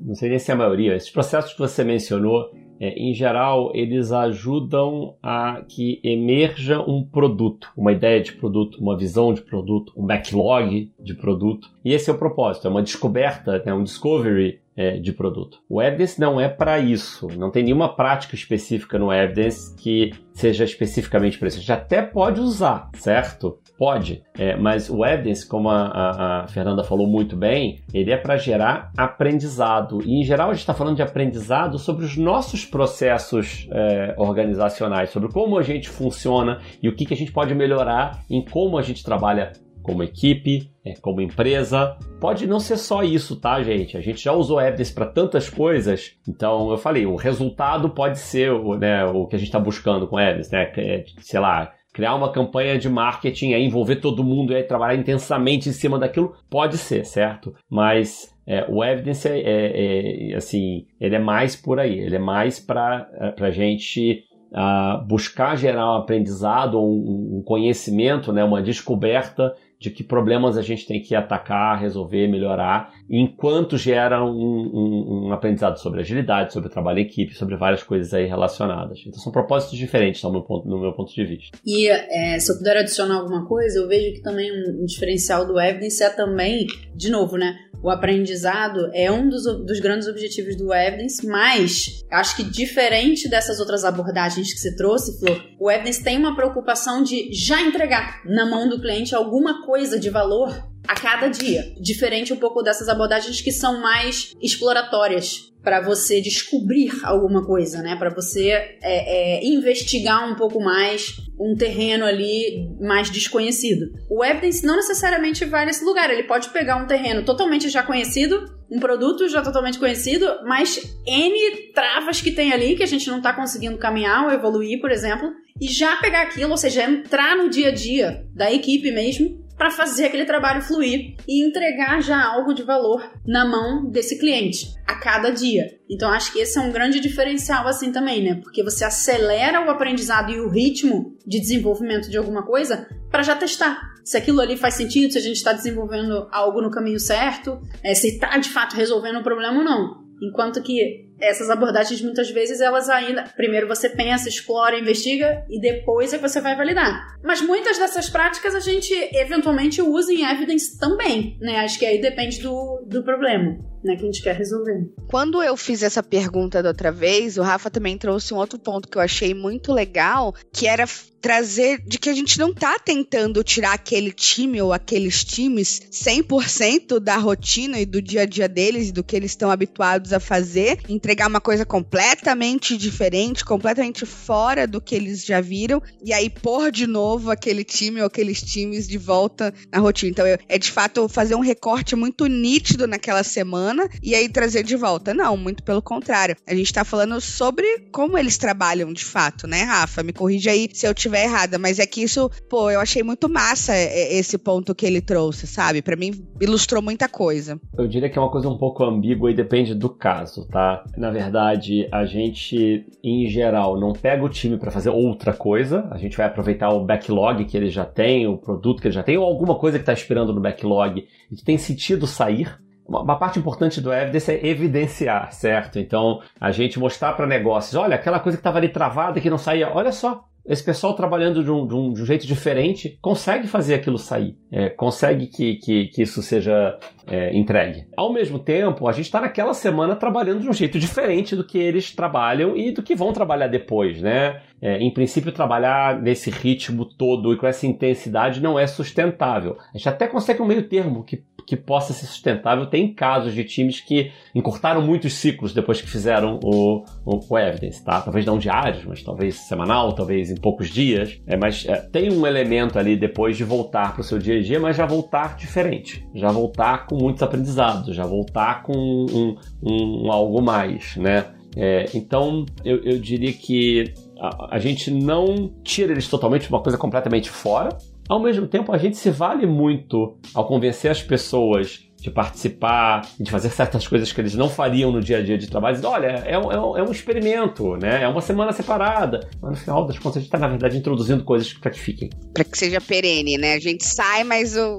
[0.00, 2.50] não sei nem se é a maioria, esses processos que você mencionou,
[2.82, 8.96] é, em geral, eles ajudam a que emerja um produto, uma ideia de produto, uma
[8.96, 11.68] visão de produto, um backlog de produto.
[11.84, 15.58] E esse é o propósito, é uma descoberta, é um discovery é, de produto.
[15.68, 17.28] O Evidence não é para isso.
[17.36, 21.58] Não tem nenhuma prática específica no Evidence que seja especificamente para isso.
[21.58, 23.58] A gente até pode usar, certo?
[23.78, 24.22] Pode.
[24.38, 28.36] É, mas o Evidence, como a, a, a, Fernanda falou muito bem, ele é para
[28.36, 30.00] gerar aprendizado.
[30.02, 35.10] E em geral a gente está falando de aprendizado sobre os nossos processos é, organizacionais,
[35.10, 38.78] sobre como a gente funciona e o que, que a gente pode melhorar em como
[38.78, 39.52] a gente trabalha
[39.82, 41.96] como equipe, é, como empresa.
[42.20, 43.96] Pode não ser só isso, tá, gente?
[43.96, 46.16] A gente já usou Evidence para tantas coisas.
[46.28, 50.20] Então, eu falei, o resultado pode ser né, o que a gente está buscando com
[50.20, 50.72] Evidence, né?
[50.76, 55.68] É, sei lá, criar uma campanha de marketing, é envolver todo mundo, é trabalhar intensamente
[55.68, 57.54] em cima daquilo, pode ser, certo?
[57.68, 62.18] Mas é, o evidence é, é, é, assim, ele é mais por aí, ele é
[62.18, 69.54] mais para a gente uh, buscar gerar um aprendizado, um, um conhecimento, né, uma descoberta
[69.82, 75.32] de que problemas a gente tem que atacar, resolver, melhorar, enquanto gera um, um, um,
[75.32, 79.00] aprendizado sobre agilidade, sobre trabalho em equipe, sobre várias coisas aí relacionadas.
[79.04, 81.58] Então são propósitos diferentes no meu ponto, no meu ponto de vista.
[81.66, 85.60] E é, se eu puder adicionar alguma coisa, eu vejo que também um, diferencial do
[85.60, 87.56] Evidence é também, de novo, né?
[87.82, 93.58] O aprendizado é um dos, dos grandes objetivos do Evidence, mas acho que diferente dessas
[93.58, 98.46] outras abordagens que você trouxe, Flor, o Evidence tem uma preocupação de já entregar na
[98.46, 101.74] mão do cliente alguma coisa de valor a cada dia.
[101.80, 107.96] Diferente um pouco dessas abordagens que são mais exploratórias para você descobrir alguma coisa, né?
[107.96, 113.86] Para você é, é, investigar um pouco mais um terreno ali mais desconhecido.
[114.10, 116.10] O evidence não necessariamente vai nesse lugar.
[116.10, 121.72] Ele pode pegar um terreno totalmente já conhecido, um produto já totalmente conhecido, mas n
[121.72, 125.30] travas que tem ali que a gente não está conseguindo caminhar ou evoluir, por exemplo,
[125.60, 129.70] e já pegar aquilo, ou seja, entrar no dia a dia da equipe mesmo para
[129.70, 134.96] fazer aquele trabalho fluir e entregar já algo de valor na mão desse cliente a
[134.96, 135.78] cada dia.
[135.88, 138.40] Então acho que esse é um grande diferencial assim também, né?
[138.42, 143.36] Porque você acelera o aprendizado e o ritmo de desenvolvimento de alguma coisa para já
[143.36, 147.62] testar se aquilo ali faz sentido, se a gente está desenvolvendo algo no caminho certo,
[147.84, 150.02] é, se está de fato resolvendo o problema ou não.
[150.20, 156.12] Enquanto que essas abordagens muitas vezes elas ainda primeiro você pensa, explora, investiga e depois
[156.12, 157.16] é que você vai validar.
[157.22, 161.60] Mas muitas dessas práticas a gente eventualmente usa em evidence também, né?
[161.60, 163.71] Acho que aí depende do, do problema.
[163.82, 164.88] Né, que a gente quer resolver.
[165.08, 168.88] Quando eu fiz essa pergunta da outra vez, o Rafa também trouxe um outro ponto
[168.88, 170.86] que eu achei muito legal, que era
[171.22, 176.98] trazer de que a gente não tá tentando tirar aquele time ou aqueles times 100%
[176.98, 180.18] da rotina e do dia a dia deles e do que eles estão habituados a
[180.18, 186.28] fazer, entregar uma coisa completamente diferente, completamente fora do que eles já viram e aí
[186.28, 190.10] pôr de novo aquele time ou aqueles times de volta na rotina.
[190.10, 193.71] Então é de fato fazer um recorte muito nítido naquela semana
[194.02, 195.14] e aí trazer de volta.
[195.14, 196.36] Não, muito pelo contrário.
[196.46, 200.02] A gente tá falando sobre como eles trabalham de fato, né, Rafa?
[200.02, 203.28] Me corrija aí se eu tiver errada, mas é que isso, pô, eu achei muito
[203.28, 205.82] massa é, é, esse ponto que ele trouxe, sabe?
[205.82, 207.60] Para mim ilustrou muita coisa.
[207.76, 210.84] Eu diria que é uma coisa um pouco ambígua e depende do caso, tá?
[210.96, 215.98] Na verdade, a gente em geral não pega o time para fazer outra coisa, a
[215.98, 219.16] gente vai aproveitar o backlog que ele já tem, o produto que ele já tem
[219.16, 222.58] ou alguma coisa que está esperando no backlog e que tem sentido sair
[223.00, 225.78] uma parte importante do evidence é evidenciar, certo?
[225.78, 229.38] Então, a gente mostrar para negócios, olha, aquela coisa que estava ali travada que não
[229.38, 233.46] saía, olha só, esse pessoal trabalhando de um, de um, de um jeito diferente consegue
[233.46, 237.86] fazer aquilo sair, é, consegue que, que, que, isso seja é, entregue.
[237.96, 241.58] Ao mesmo tempo, a gente está naquela semana trabalhando de um jeito diferente do que
[241.58, 244.42] eles trabalham e do que vão trabalhar depois, né?
[244.60, 249.56] É, em princípio, trabalhar nesse ritmo todo e com essa intensidade não é sustentável.
[249.72, 252.66] A gente até consegue um meio termo que, que possa ser sustentável.
[252.66, 257.84] Tem casos de times que encurtaram muitos ciclos depois que fizeram o, o, o Evidence,
[257.84, 258.00] tá?
[258.00, 261.20] Talvez não diários, mas talvez semanal, talvez em poucos dias.
[261.26, 264.42] É, mas é, tem um elemento ali depois de voltar para o seu dia a
[264.42, 266.06] dia, mas já voltar diferente.
[266.14, 271.26] Já voltar com muitos aprendizados, já voltar com um, um, um algo mais, né?
[271.56, 276.78] É, então, eu, eu, diria que a, a, gente não tira eles totalmente uma coisa
[276.78, 277.76] completamente fora.
[278.12, 283.30] Ao mesmo tempo, a gente se vale muito ao convencer as pessoas de participar, de
[283.30, 285.80] fazer certas coisas que eles não fariam no dia a dia de trabalho.
[285.86, 288.02] Olha, é um, é, um, é um experimento, né?
[288.02, 289.30] É uma semana separada.
[289.40, 292.10] Mas no final das contas, a gente está, na verdade, introduzindo coisas que gratifiquem.
[292.34, 293.54] Para que seja perene, né?
[293.54, 294.76] A gente sai, mas o,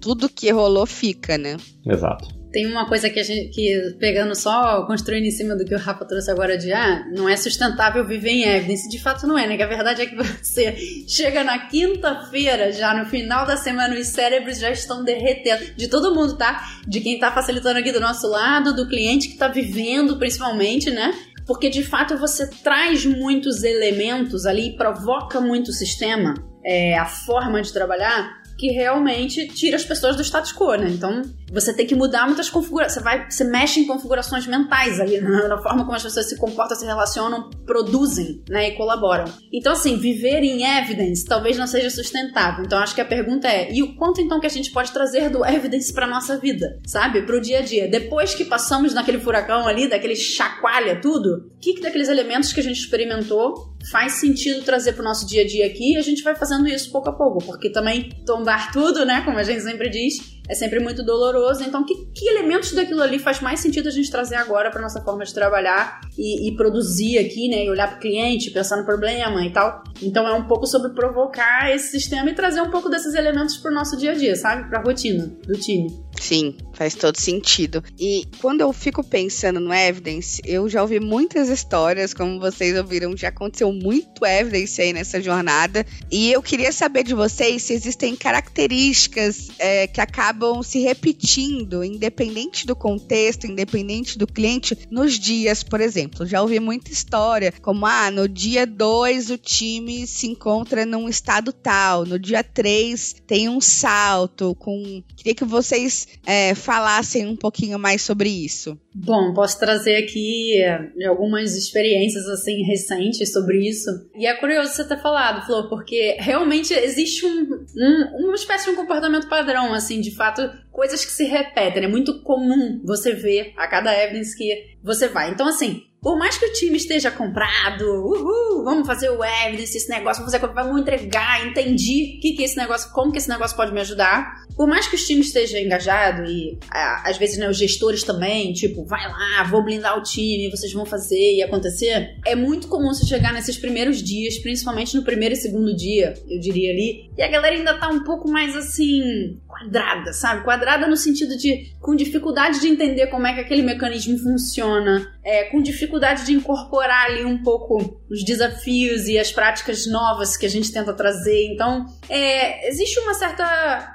[0.00, 1.58] tudo que rolou fica, né?
[1.86, 2.41] Exato.
[2.52, 5.78] Tem uma coisa que a gente, que pegando só, construindo em cima do que o
[5.78, 8.88] Rafa trouxe agora de, ah, não é sustentável viver em evidence.
[8.90, 9.56] De fato não é, né?
[9.56, 10.76] Que a verdade é que você
[11.08, 15.74] chega na quinta-feira, já no final da semana, os cérebros já estão derretendo.
[15.76, 16.62] De todo mundo, tá?
[16.86, 21.12] De quem tá facilitando aqui do nosso lado, do cliente que tá vivendo, principalmente, né?
[21.46, 26.34] Porque de fato você traz muitos elementos ali provoca muito o sistema,
[26.64, 30.88] é, a forma de trabalhar, que realmente tira as pessoas do status quo, né?
[30.90, 32.94] Então, você tem que mudar muitas configurações.
[32.94, 36.36] Você vai, você mexe em configurações mentais ali, na, na, forma como as pessoas se
[36.36, 39.24] comportam, se relacionam, produzem, né, e colaboram.
[39.52, 42.64] Então, assim, viver em evidence talvez não seja sustentável.
[42.64, 45.28] Então, acho que a pergunta é: e o quanto então que a gente pode trazer
[45.28, 47.88] do evidence para nossa vida, sabe, para o dia a dia?
[47.88, 52.60] Depois que passamos naquele furacão ali, daquele chacoalha tudo, o que, que daqueles elementos que
[52.60, 55.94] a gente experimentou faz sentido trazer para o nosso dia a dia aqui?
[55.94, 59.38] E a gente vai fazendo isso pouco a pouco, porque também tombar tudo, né, como
[59.38, 61.62] a gente sempre diz é sempre muito doloroso.
[61.62, 65.00] Então, que, que elementos daquilo ali faz mais sentido a gente trazer agora para nossa
[65.00, 67.64] forma de trabalhar e, e produzir aqui, né?
[67.64, 69.82] E olhar para o cliente, pensar no problema e tal.
[70.02, 73.70] Então, é um pouco sobre provocar esse sistema e trazer um pouco desses elementos para
[73.70, 74.68] o nosso dia a dia, sabe?
[74.68, 76.02] Para a rotina do time.
[76.20, 77.82] Sim, faz todo sentido.
[77.98, 83.16] E quando eu fico pensando no evidence, eu já ouvi muitas histórias, como vocês ouviram,
[83.16, 85.84] já aconteceu muito evidence aí nessa jornada.
[86.10, 92.66] E eu queria saber de vocês se existem características é, que acabam se repetindo, independente
[92.66, 96.26] do contexto, independente do cliente, nos dias, por exemplo.
[96.26, 101.52] Já ouvi muita história, como ah, no dia 2 o time se encontra num estado
[101.52, 105.02] tal, no dia 3 tem um salto com.
[105.16, 108.78] Queria que vocês é, falassem um pouquinho mais sobre isso.
[108.94, 113.90] Bom, posso trazer aqui é, algumas experiências assim recentes sobre isso.
[114.14, 118.70] E é curioso você ter falado, Flor, porque realmente existe um, um, uma espécie de
[118.70, 121.84] um comportamento padrão, assim, de fato, coisas que se repetem.
[121.84, 125.30] É muito comum você ver a cada evidence que você vai.
[125.30, 129.88] Então, assim, por mais que o time esteja comprado, uhul, vamos fazer o evidence, esse
[129.88, 133.72] negócio, vamos fazer, vamos entregar, entendi que que esse negócio, como que esse negócio pode
[133.72, 134.42] me ajudar.
[134.56, 138.84] Por mais que o time esteja engajado e às vezes né, os gestores também, tipo,
[138.84, 142.16] vai lá, vou blindar o time, vocês vão fazer e acontecer.
[142.26, 146.40] É muito comum você chegar nesses primeiros dias, principalmente no primeiro e segundo dia, eu
[146.40, 150.44] diria ali, e a galera ainda tá um pouco mais assim, quadrada, sabe?
[150.44, 155.44] Quadrada no sentido de com dificuldade de entender como é que aquele mecanismo funciona, é,
[155.44, 160.48] com dificuldade de incorporar ali um pouco os desafios e as práticas novas que a
[160.48, 161.46] gente tenta trazer.
[161.52, 163.44] Então, é, existe uma certa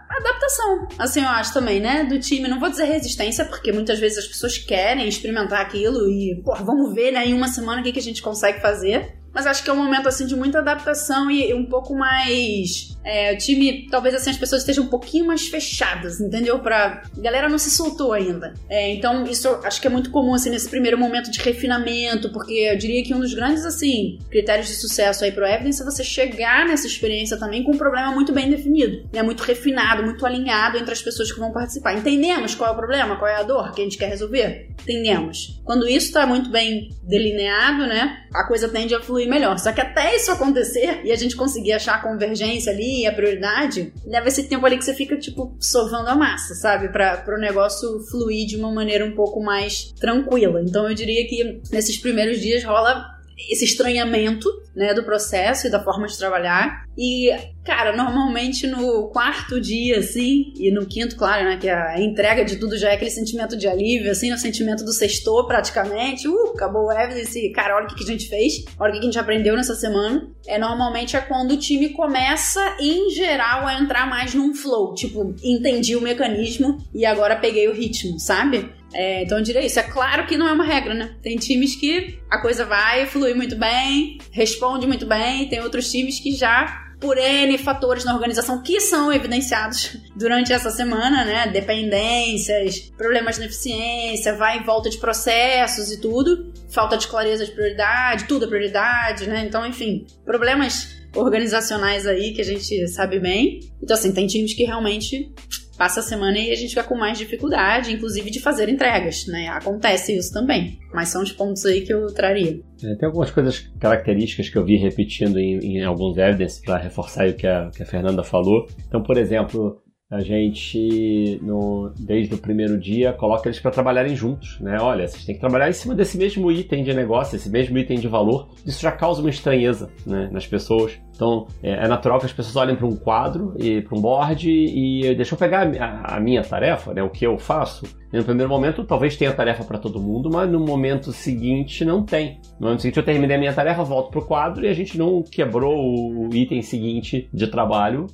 [0.09, 2.03] adaptação, assim eu acho também, né?
[2.03, 2.47] Do time.
[2.47, 6.93] Não vou dizer resistência, porque muitas vezes as pessoas querem experimentar aquilo e, pô, vamos
[6.93, 9.17] ver, né, em uma semana o que, que a gente consegue fazer.
[9.33, 12.95] Mas acho que é um momento assim de muita adaptação e um pouco mais.
[13.05, 16.59] É, o time, talvez assim, as pessoas estejam um pouquinho mais fechadas, entendeu?
[16.59, 17.03] Pra.
[17.17, 18.53] A galera não se soltou ainda.
[18.69, 22.53] É, então, isso acho que é muito comum, assim, nesse primeiro momento de refinamento, porque
[22.53, 26.03] eu diria que um dos grandes, assim, critérios de sucesso aí pro Evidence é você
[26.03, 29.21] chegar nessa experiência também com um problema muito bem definido, né?
[29.21, 31.93] Muito refinado, muito alinhado entre as pessoas que vão participar.
[31.93, 34.69] Entendemos qual é o problema, qual é a dor que a gente quer resolver?
[34.81, 35.61] Entendemos.
[35.63, 38.25] Quando isso tá muito bem delineado, né?
[38.33, 39.57] A coisa tende a fluir melhor.
[39.59, 43.13] Só que até isso acontecer e a gente conseguir achar a convergência ali e a
[43.13, 46.89] prioridade, leva esse tempo ali que você fica, tipo, sovando a massa, sabe?
[46.89, 50.61] Para o negócio fluir de uma maneira um pouco mais tranquila.
[50.61, 53.16] Então eu diria que nesses primeiros dias rola
[53.49, 56.85] esse estranhamento, né, do processo e da forma de trabalhar.
[56.97, 57.31] E,
[57.63, 62.57] cara, normalmente no quarto dia, assim, e no quinto, claro, né, que a entrega de
[62.57, 66.27] tudo já é aquele sentimento de alívio, assim, o sentimento do sextou praticamente.
[66.27, 69.03] Uh, acabou o evidence, cara, olha o que a gente fez, olha o que a
[69.03, 70.27] gente aprendeu nessa semana.
[70.47, 74.93] É, normalmente é quando o time começa, em geral, a entrar mais num flow.
[74.93, 78.76] Tipo, entendi o mecanismo e agora peguei o ritmo, sabe?
[78.97, 79.79] É, então eu diria isso.
[79.79, 81.15] É claro que não é uma regra, né?
[81.21, 86.19] Tem times que a coisa vai, flui muito bem, responde muito bem, tem outros times
[86.19, 91.45] que já por N fatores na organização que são evidenciados durante essa semana, né?
[91.45, 97.51] Dependências, problemas na eficiência, vai e volta de processos e tudo, falta de clareza de
[97.51, 99.45] prioridade, tudo é prioridade, né?
[99.47, 103.59] Então, enfim, problemas organizacionais aí que a gente sabe bem.
[103.79, 105.31] Então, assim, tem times que realmente
[105.77, 109.47] passa a semana e a gente fica com mais dificuldade, inclusive de fazer entregas, né?
[109.49, 110.79] Acontece isso também.
[110.93, 112.59] Mas são os pontos aí que eu traria.
[112.83, 117.27] É, tem algumas coisas características que eu vi repetindo em, em alguns evidence para reforçar
[117.27, 118.67] o que a, que a Fernanda falou.
[118.87, 124.57] Então, por exemplo, a gente, no, desde o primeiro dia, coloca eles para trabalharem juntos,
[124.61, 124.77] né?
[124.79, 127.99] Olha, vocês têm que trabalhar em cima desse mesmo item de negócio, esse mesmo item
[127.99, 128.49] de valor.
[128.65, 130.97] Isso já causa uma estranheza né, nas pessoas.
[131.17, 134.47] Então, é, é natural que as pessoas olhem para um quadro e para um board
[134.47, 137.85] e deixa eu pegar a, a, minha tarefa, né, o que eu faço.
[138.13, 142.03] E no primeiro momento, talvez tenha tarefa para todo mundo, mas no momento seguinte não
[142.03, 142.39] tem.
[142.59, 144.97] No momento seguinte, eu terminei a minha tarefa, volto para o quadro e a gente
[144.97, 148.05] não quebrou o item seguinte de trabalho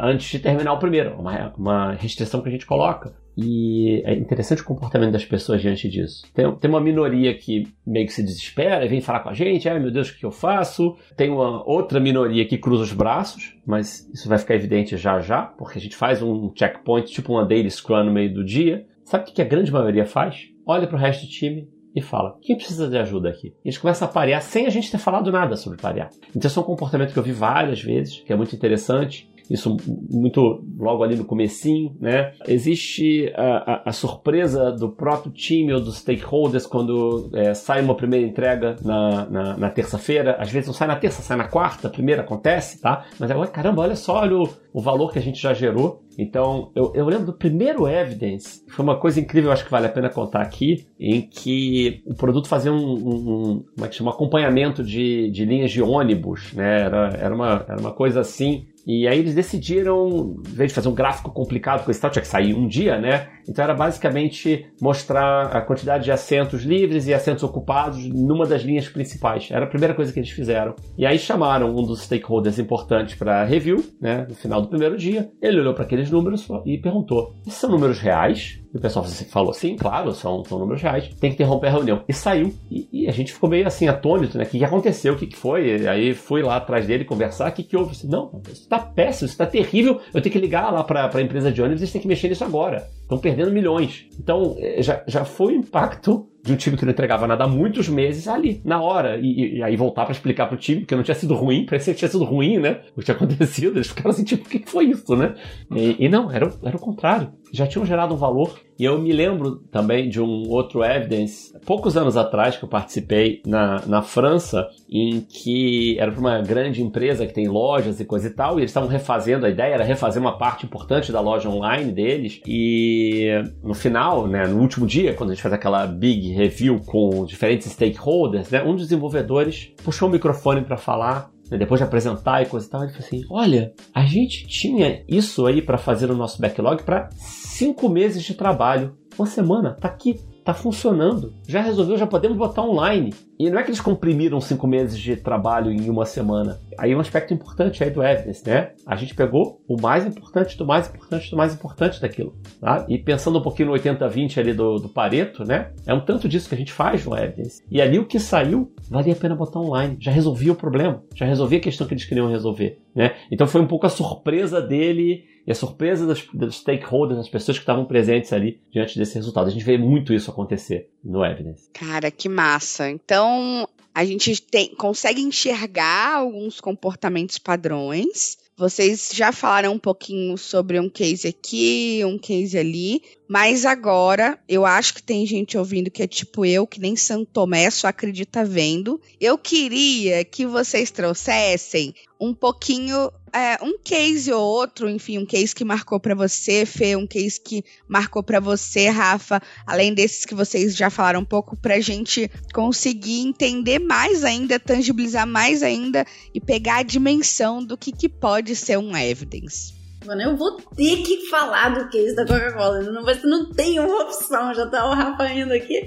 [0.00, 1.16] antes de terminar o primeiro.
[1.18, 3.12] Uma, uma restrição que a gente coloca.
[3.36, 6.24] E é interessante o comportamento das pessoas diante disso.
[6.34, 9.68] Tem, tem uma minoria que meio que se desespera e vem falar com a gente,
[9.68, 10.96] ai meu Deus, o que eu faço?
[11.16, 15.42] Tem uma outra minoria que cruza os braços, mas isso vai ficar evidente já já,
[15.42, 18.86] porque a gente faz um checkpoint, tipo uma daily scrum no meio do dia.
[19.04, 20.48] Sabe o que a grande maioria faz?
[20.66, 23.48] Olha para o resto do time e fala: quem precisa de ajuda aqui?
[23.64, 26.10] E eles começam a parear sem a gente ter falado nada sobre parear.
[26.34, 29.76] Então, esse é um comportamento que eu vi várias vezes, que é muito interessante isso
[30.10, 32.32] muito logo ali no comecinho, né?
[32.48, 37.94] Existe a, a, a surpresa do próprio time ou dos stakeholders quando é, sai uma
[37.94, 40.36] primeira entrega na, na, na terça-feira.
[40.38, 43.04] Às vezes não sai na terça, sai na quarta, primeira acontece, tá?
[43.18, 46.02] Mas agora, caramba, olha só, olha o, o valor que a gente já gerou.
[46.18, 49.90] Então, eu, eu lembro do primeiro Evidence, foi uma coisa incrível, acho que vale a
[49.90, 54.10] pena contar aqui, em que o produto fazia um, um, um como é que chama,
[54.10, 56.82] um acompanhamento de, de linhas de ônibus, né?
[56.82, 60.88] Era, era, uma, era uma coisa assim e aí eles decidiram, em vez de fazer
[60.88, 63.28] um gráfico complicado com esse tal, tinha que sair um dia, né?
[63.48, 68.88] Então era basicamente mostrar a quantidade de assentos livres e assentos ocupados numa das linhas
[68.88, 69.48] principais.
[69.50, 70.74] Era a primeira coisa que eles fizeram.
[70.96, 74.26] E aí chamaram um dos stakeholders importantes para review, né?
[74.28, 75.30] No final do primeiro dia.
[75.40, 78.62] Ele olhou para aqueles números e perguntou: esses são números reais?
[78.72, 81.08] E o pessoal falou, sim, claro, são, são números reais.
[81.20, 82.02] Tem que interromper a reunião.
[82.08, 82.54] E saiu.
[82.70, 84.44] E, e a gente ficou meio assim, atônito, né?
[84.44, 85.12] O que, que aconteceu?
[85.12, 85.82] O que, que foi?
[85.82, 87.50] E aí fui lá atrás dele conversar.
[87.50, 87.92] O que, que houve?
[87.92, 90.00] Disse, não, isso tá péssimo, isso tá terrível.
[90.14, 92.44] Eu tenho que ligar lá para a empresa de ônibus, eles têm que mexer nisso
[92.44, 92.88] agora.
[93.12, 94.06] Estão perdendo milhões.
[94.18, 97.48] Então, é, já, já foi o impacto de um time que não entregava nada há
[97.48, 99.16] muitos meses ali, na hora.
[99.16, 101.98] E, e aí voltar para explicar pro time, porque não tinha sido ruim, parecia que
[101.98, 102.80] tinha sido ruim, né?
[102.96, 103.76] O que tinha acontecido.
[103.76, 105.34] Eles ficaram assim, tipo, o que foi isso, né?
[105.70, 107.32] E, e não, era, era o contrário.
[107.52, 108.58] Já tinham gerado um valor.
[108.78, 113.40] E eu me lembro também de um outro evidence, poucos anos atrás, que eu participei
[113.46, 118.26] na, na França, em que era para uma grande empresa que tem lojas e coisa
[118.26, 121.48] e tal, e eles estavam refazendo, a ideia era refazer uma parte importante da loja
[121.48, 122.40] online deles.
[122.44, 123.28] E
[123.62, 127.70] no final, né, no último dia, quando a gente faz aquela big review com diferentes
[127.72, 132.46] stakeholders, né, um dos desenvolvedores puxou o microfone para falar, né, depois de apresentar e
[132.46, 136.16] coisa e tal, ele falou assim: Olha, a gente tinha isso aí para fazer o
[136.16, 138.96] nosso backlog para cinco meses de trabalho.
[139.18, 141.34] Uma semana, tá aqui tá funcionando.
[141.46, 143.12] Já resolveu, já podemos botar online.
[143.38, 146.60] E não é que eles comprimiram cinco meses de trabalho em uma semana.
[146.78, 148.70] Aí um aspecto importante aí do evidence, né?
[148.86, 152.34] A gente pegou o mais importante do mais importante do mais importante daquilo.
[152.60, 152.86] Tá?
[152.88, 155.72] E pensando um pouquinho no 80-20 ali do, do Pareto, né?
[155.86, 157.62] É um tanto disso que a gente faz no evidence.
[157.70, 159.96] E ali o que saiu, valia a pena botar online.
[159.98, 161.02] Já resolvia o problema.
[161.14, 162.78] Já resolvia a questão que eles queriam resolver.
[162.94, 163.12] Né?
[163.30, 167.58] Então foi um pouco a surpresa dele e a surpresa dos, dos stakeholders, das pessoas
[167.58, 169.48] que estavam presentes ali diante desse resultado.
[169.48, 171.68] A gente vê muito isso acontecer no Evidence.
[171.72, 172.88] Cara, que massa.
[172.88, 178.38] Então, a gente tem, consegue enxergar alguns comportamentos padrões.
[178.56, 184.64] Vocês já falaram um pouquinho sobre um case aqui, um case ali, mas agora eu
[184.64, 188.44] acho que tem gente ouvindo que é tipo eu, que nem São Tomé só acredita
[188.44, 189.00] vendo.
[189.20, 195.52] Eu queria que vocês trouxessem um pouquinho é, um case ou outro, enfim, um case
[195.52, 200.34] que marcou para você, Fê, um case que marcou para você, Rafa, além desses que
[200.34, 206.40] vocês já falaram um pouco, pra gente conseguir entender mais ainda, tangibilizar mais ainda e
[206.40, 209.81] pegar a dimensão do que, que pode ser um evidence.
[210.04, 212.82] Mano, eu vou ter que falar do case da Coca-Cola.
[212.82, 214.54] Não, não tem uma opção.
[214.54, 215.86] Já tá o Rafa indo aqui.